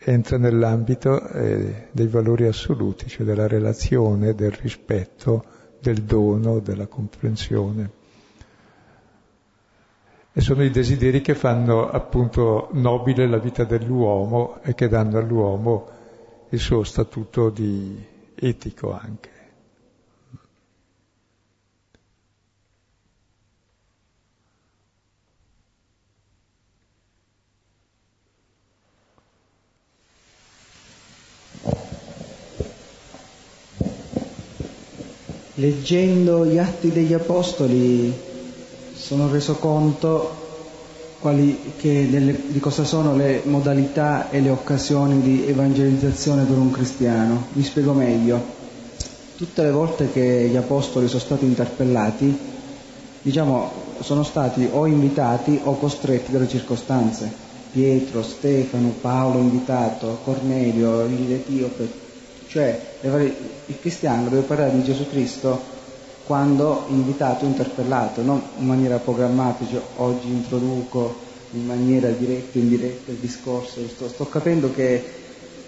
[0.09, 5.45] entra nell'ambito eh, dei valori assoluti, cioè della relazione, del rispetto,
[5.81, 7.91] del dono, della comprensione.
[10.33, 15.89] E sono i desideri che fanno appunto nobile la vita dell'uomo e che danno all'uomo
[16.51, 18.01] il suo statuto di
[18.37, 19.36] etico anche.
[35.67, 38.13] Leggendo gli atti degli apostoli
[38.95, 40.45] sono reso conto
[41.19, 47.47] quali, delle, di cosa sono le modalità e le occasioni di evangelizzazione per un cristiano.
[47.53, 48.55] Vi spiego meglio.
[49.37, 52.39] Tutte le volte che gli apostoli sono stati interpellati,
[53.23, 57.45] diciamo, sono stati o invitati o costretti dalle circostanze.
[57.73, 62.06] Pietro, Stefano, Paolo invitato, Cornelio, l'Etiope,
[62.57, 65.75] cioè il cristiano deve parlare di Gesù Cristo
[66.25, 73.19] quando invitato, interpellato, non in maniera programmatica, oggi introduco in maniera diretta o indiretta il
[73.19, 73.87] discorso.
[73.87, 75.05] Sto, sto capendo che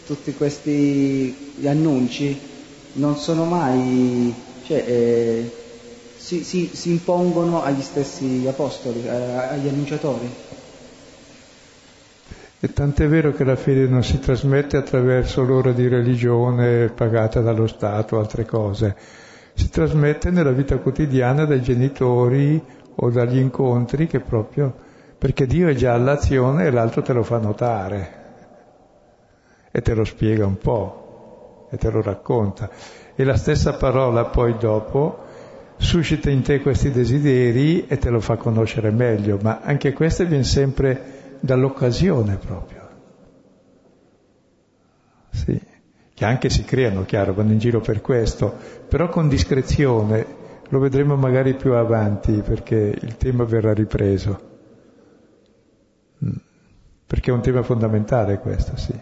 [0.06, 2.40] tutti questi annunci
[2.94, 4.32] non sono mai,
[4.66, 5.50] cioè, eh,
[6.16, 10.26] si, si, si, impongono agli stessi apostoli, eh, agli annunciatori.
[12.60, 17.68] E tant'è vero che la fede non si trasmette attraverso l'ora di religione pagata dallo
[17.68, 18.96] Stato o altre cose,
[19.54, 22.60] si trasmette nella vita quotidiana dai genitori
[22.96, 24.74] o dagli incontri che proprio
[25.18, 28.16] perché Dio è già all'azione e l'altro te lo fa notare.
[29.70, 32.70] E te lo spiega un po' e te lo racconta.
[33.14, 35.26] E la stessa parola poi dopo
[35.76, 40.44] suscita in te questi desideri e te lo fa conoscere meglio, ma anche questo viene
[40.44, 42.88] sempre dall'occasione proprio.
[45.30, 45.60] Sì,
[46.14, 48.56] che anche si creano, chiaro, vanno in giro per questo,
[48.88, 50.26] però con discrezione,
[50.68, 54.40] lo vedremo magari più avanti perché il tema verrà ripreso.
[56.24, 56.30] Mm.
[57.06, 58.92] Perché è un tema fondamentale questo, sì.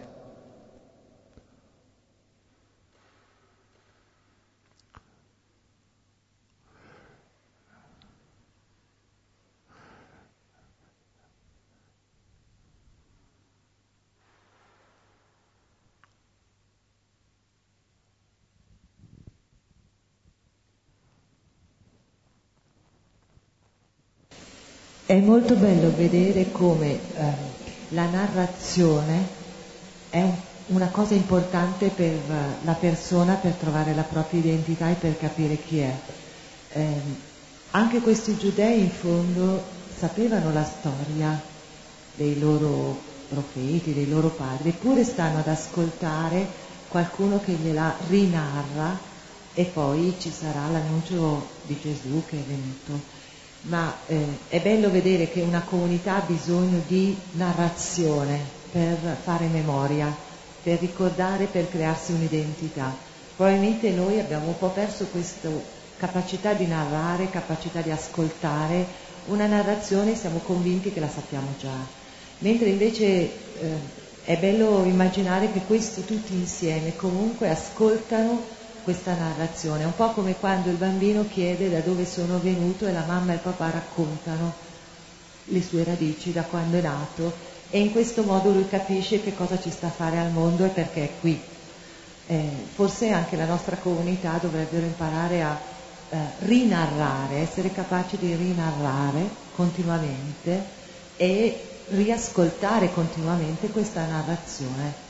[25.07, 26.99] È molto bello vedere come eh,
[27.91, 29.25] la narrazione
[30.09, 30.29] è
[30.65, 32.19] una cosa importante per
[32.65, 35.95] la persona per trovare la propria identità e per capire chi è.
[36.73, 37.01] Eh,
[37.71, 39.63] anche questi giudei in fondo
[39.97, 41.41] sapevano la storia
[42.13, 46.45] dei loro profeti, dei loro padri, eppure stanno ad ascoltare
[46.89, 48.99] qualcuno che gliela rinarra
[49.53, 53.16] e poi ci sarà l'annuncio di Gesù che è venuto
[53.67, 58.39] ma eh, è bello vedere che una comunità ha bisogno di narrazione
[58.71, 60.13] per fare memoria,
[60.63, 62.95] per ricordare, per crearsi un'identità.
[63.35, 65.49] Probabilmente noi abbiamo un po' perso questa
[65.97, 71.75] capacità di narrare, capacità di ascoltare una narrazione siamo convinti che la sappiamo già.
[72.39, 73.29] Mentre invece eh,
[74.23, 78.55] è bello immaginare che questi tutti insieme comunque ascoltano
[78.87, 83.03] questa narrazione, un po' come quando il bambino chiede da dove sono venuto e la
[83.05, 84.53] mamma e il papà raccontano
[85.43, 87.33] le sue radici da quando è nato
[87.69, 90.69] e in questo modo lui capisce che cosa ci sta a fare al mondo e
[90.69, 91.37] perché è qui.
[92.27, 95.59] Eh, forse anche la nostra comunità dovrebbero imparare a
[96.09, 100.63] eh, rinarrare, essere capaci di rinarrare continuamente
[101.17, 105.06] e riascoltare continuamente questa narrazione.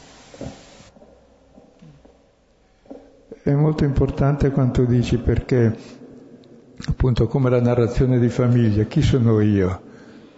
[3.47, 5.73] È molto importante quanto dici perché
[6.85, 9.81] appunto come la narrazione di famiglia, chi sono io?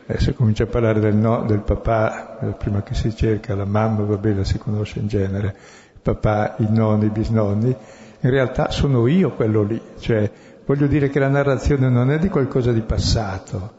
[0.05, 4.03] Adesso comincia a parlare del, no, del papà, eh, prima che si cerca, la mamma,
[4.03, 5.55] va bene, si conosce in genere,
[5.91, 7.75] il papà, i nonni, i bisnonni,
[8.19, 10.29] in realtà sono io quello lì, cioè
[10.63, 13.71] voglio dire che la narrazione non è di qualcosa di passato,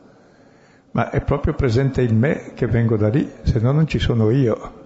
[0.90, 4.30] ma è proprio presente in me che vengo da lì, se no non ci sono
[4.30, 4.79] io.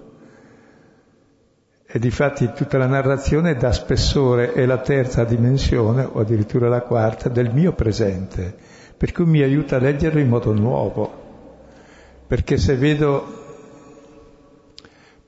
[1.97, 7.29] E difatti tutta la narrazione dà spessore è la terza dimensione, o addirittura la quarta,
[7.29, 8.53] del mio presente,
[8.97, 11.13] per cui mi aiuta a leggerlo in modo nuovo.
[12.27, 13.25] Perché se vedo,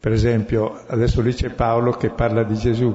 [0.00, 2.92] per esempio, adesso lì c'è Paolo che parla di Gesù,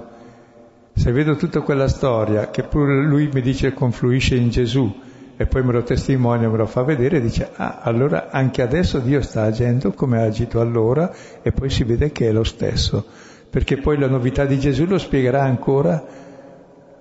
[0.94, 4.94] se vedo tutta quella storia, che pure lui mi dice confluisce in Gesù,
[5.38, 9.22] e poi me lo testimonia, me lo fa vedere, dice, ah, allora anche adesso Dio
[9.22, 11.10] sta agendo come ha agito allora,
[11.42, 14.98] e poi si vede che è lo stesso perché poi la novità di Gesù lo
[14.98, 16.02] spiegherà ancora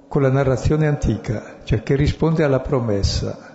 [0.09, 3.55] con la narrazione antica, cioè che risponde alla promessa.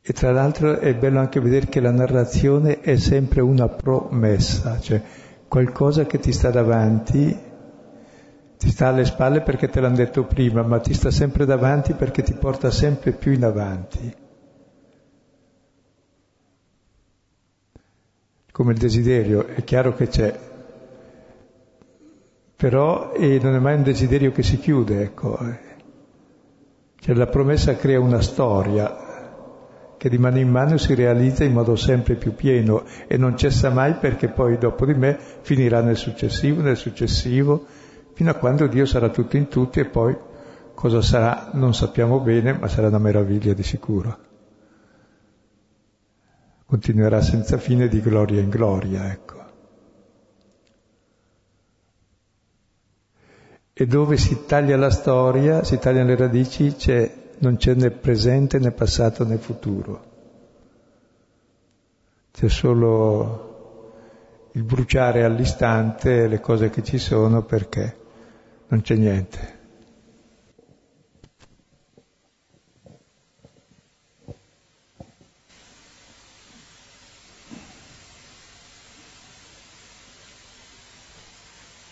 [0.00, 5.02] E tra l'altro è bello anche vedere che la narrazione è sempre una promessa, cioè
[5.48, 7.36] qualcosa che ti sta davanti,
[8.56, 12.22] ti sta alle spalle perché te l'hanno detto prima, ma ti sta sempre davanti perché
[12.22, 14.26] ti porta sempre più in avanti.
[18.58, 20.36] Come il desiderio, è chiaro che c'è,
[22.56, 25.38] però eh, non è mai un desiderio che si chiude, ecco.
[26.98, 31.76] Cioè la promessa crea una storia che di mano in mano si realizza in modo
[31.76, 36.60] sempre più pieno e non cessa mai perché poi dopo di me finirà nel successivo,
[36.60, 37.64] nel successivo,
[38.14, 40.16] fino a quando Dio sarà tutto in tutti e poi
[40.74, 44.26] cosa sarà non sappiamo bene, ma sarà una meraviglia di sicuro
[46.68, 49.36] continuerà senza fine di gloria in gloria, ecco.
[53.72, 58.58] E dove si taglia la storia, si tagliano le radici, c'è, non c'è né presente
[58.58, 60.04] né passato né futuro.
[62.32, 63.94] c'è solo
[64.52, 67.96] il bruciare all'istante le cose che ci sono perché
[68.68, 69.57] non c'è niente.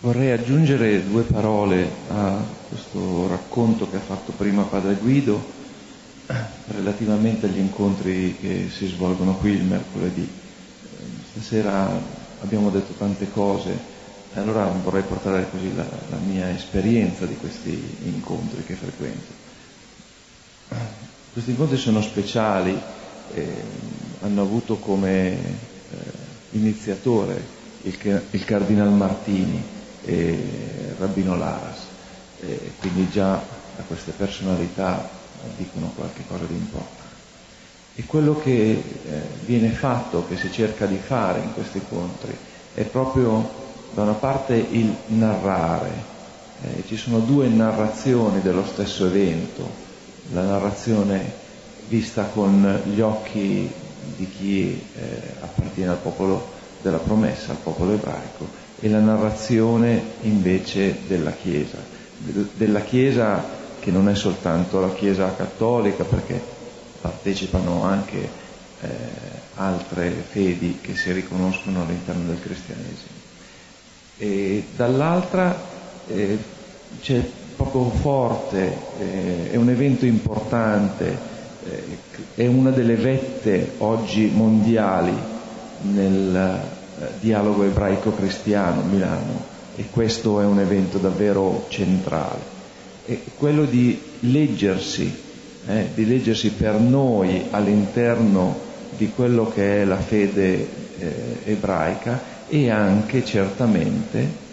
[0.06, 5.44] Vorrei aggiungere due parole a questo racconto che ha fatto prima Padre Guido
[6.68, 10.30] relativamente agli incontri che si svolgono qui il mercoledì.
[11.32, 11.90] Stasera
[12.40, 13.76] abbiamo detto tante cose,
[14.34, 19.32] allora vorrei portare così la, la mia esperienza di questi incontri che frequento.
[21.32, 22.80] Questi incontri sono speciali,
[23.34, 23.46] eh,
[24.20, 25.96] hanno avuto come eh,
[26.52, 27.42] iniziatore
[27.82, 29.74] il, il Cardinal Martini,
[30.06, 31.78] e Rabbino Laras.
[32.40, 35.08] E quindi già a queste personalità
[35.56, 37.04] dicono qualche cosa di importante.
[37.96, 38.82] E quello che eh,
[39.44, 42.36] viene fatto, che si cerca di fare in questi incontri,
[42.74, 43.64] è proprio
[43.94, 46.14] da una parte il narrare.
[46.62, 49.68] Eh, ci sono due narrazioni dello stesso evento,
[50.32, 51.44] la narrazione
[51.88, 53.70] vista con gli occhi
[54.16, 58.46] di chi eh, appartiene al popolo della promessa, al popolo ebraico,
[58.80, 61.78] e la narrazione invece della Chiesa,
[62.54, 63.44] della Chiesa
[63.80, 66.40] che non è soltanto la Chiesa cattolica perché
[67.00, 68.28] partecipano anche
[68.80, 68.88] eh,
[69.54, 73.24] altre fedi che si riconoscono all'interno del cristianesimo.
[74.18, 75.56] E dall'altra
[76.08, 76.38] eh,
[77.00, 77.22] c'è
[77.56, 81.16] proprio forte, eh, è un evento importante,
[81.64, 81.98] eh,
[82.34, 85.14] è una delle vette oggi mondiali
[85.82, 86.60] nel,
[87.20, 92.55] dialogo ebraico-cristiano Milano e questo è un evento davvero centrale.
[93.05, 95.14] E quello di leggersi,
[95.66, 98.64] eh, di leggersi per noi all'interno
[98.97, 100.66] di quello che è la fede
[100.98, 104.44] eh, ebraica e anche certamente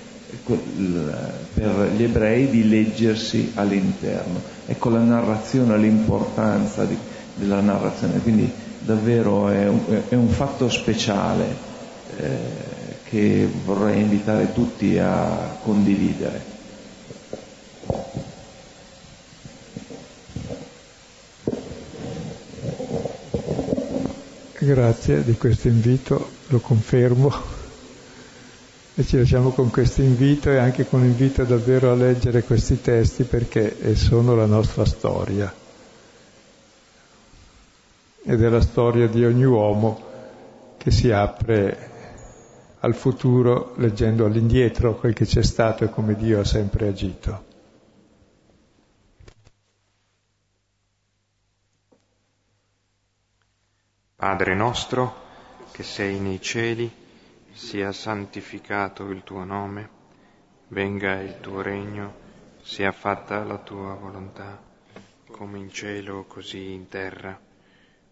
[1.53, 4.41] per gli ebrei di leggersi all'interno.
[4.65, 6.97] Ecco la narrazione, l'importanza di,
[7.35, 9.79] della narrazione, quindi davvero è un,
[10.09, 11.71] è un fatto speciale
[12.17, 12.39] eh,
[13.03, 16.51] che vorrei invitare tutti a condividere.
[24.57, 27.31] Grazie di questo invito, lo confermo
[28.95, 33.23] e ci lasciamo con questo invito e anche con l'invito davvero a leggere questi testi
[33.23, 35.53] perché sono la nostra storia
[38.25, 40.01] ed è la storia di ogni uomo
[40.77, 41.89] che si apre
[42.83, 47.51] al futuro leggendo all'indietro quel che c'è stato e come Dio ha sempre agito.
[54.15, 55.15] Padre nostro,
[55.71, 56.91] che sei nei cieli,
[57.53, 59.89] sia santificato il tuo nome,
[60.67, 62.13] venga il tuo regno,
[62.63, 64.61] sia fatta la tua volontà,
[65.31, 67.39] come in cielo così in terra.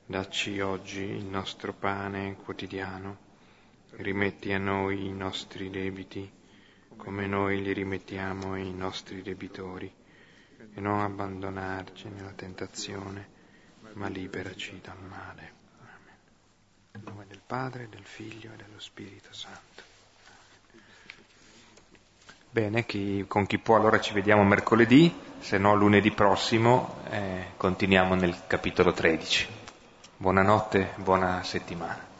[0.05, 3.29] Dacci oggi il nostro pane quotidiano
[3.97, 6.29] rimetti a noi i nostri debiti,
[6.95, 9.91] come noi li rimettiamo ai nostri debitori,
[10.73, 13.39] e non abbandonarci nella tentazione,
[13.93, 15.53] ma liberaci dal male.
[15.79, 16.15] Amen.
[16.91, 19.89] Nel nome del Padre, del Figlio e dello Spirito Santo.
[22.49, 28.13] Bene, chi, con chi può allora ci vediamo mercoledì, se no lunedì prossimo eh, continuiamo
[28.15, 29.47] nel capitolo 13.
[30.17, 32.10] Buonanotte, buona settimana.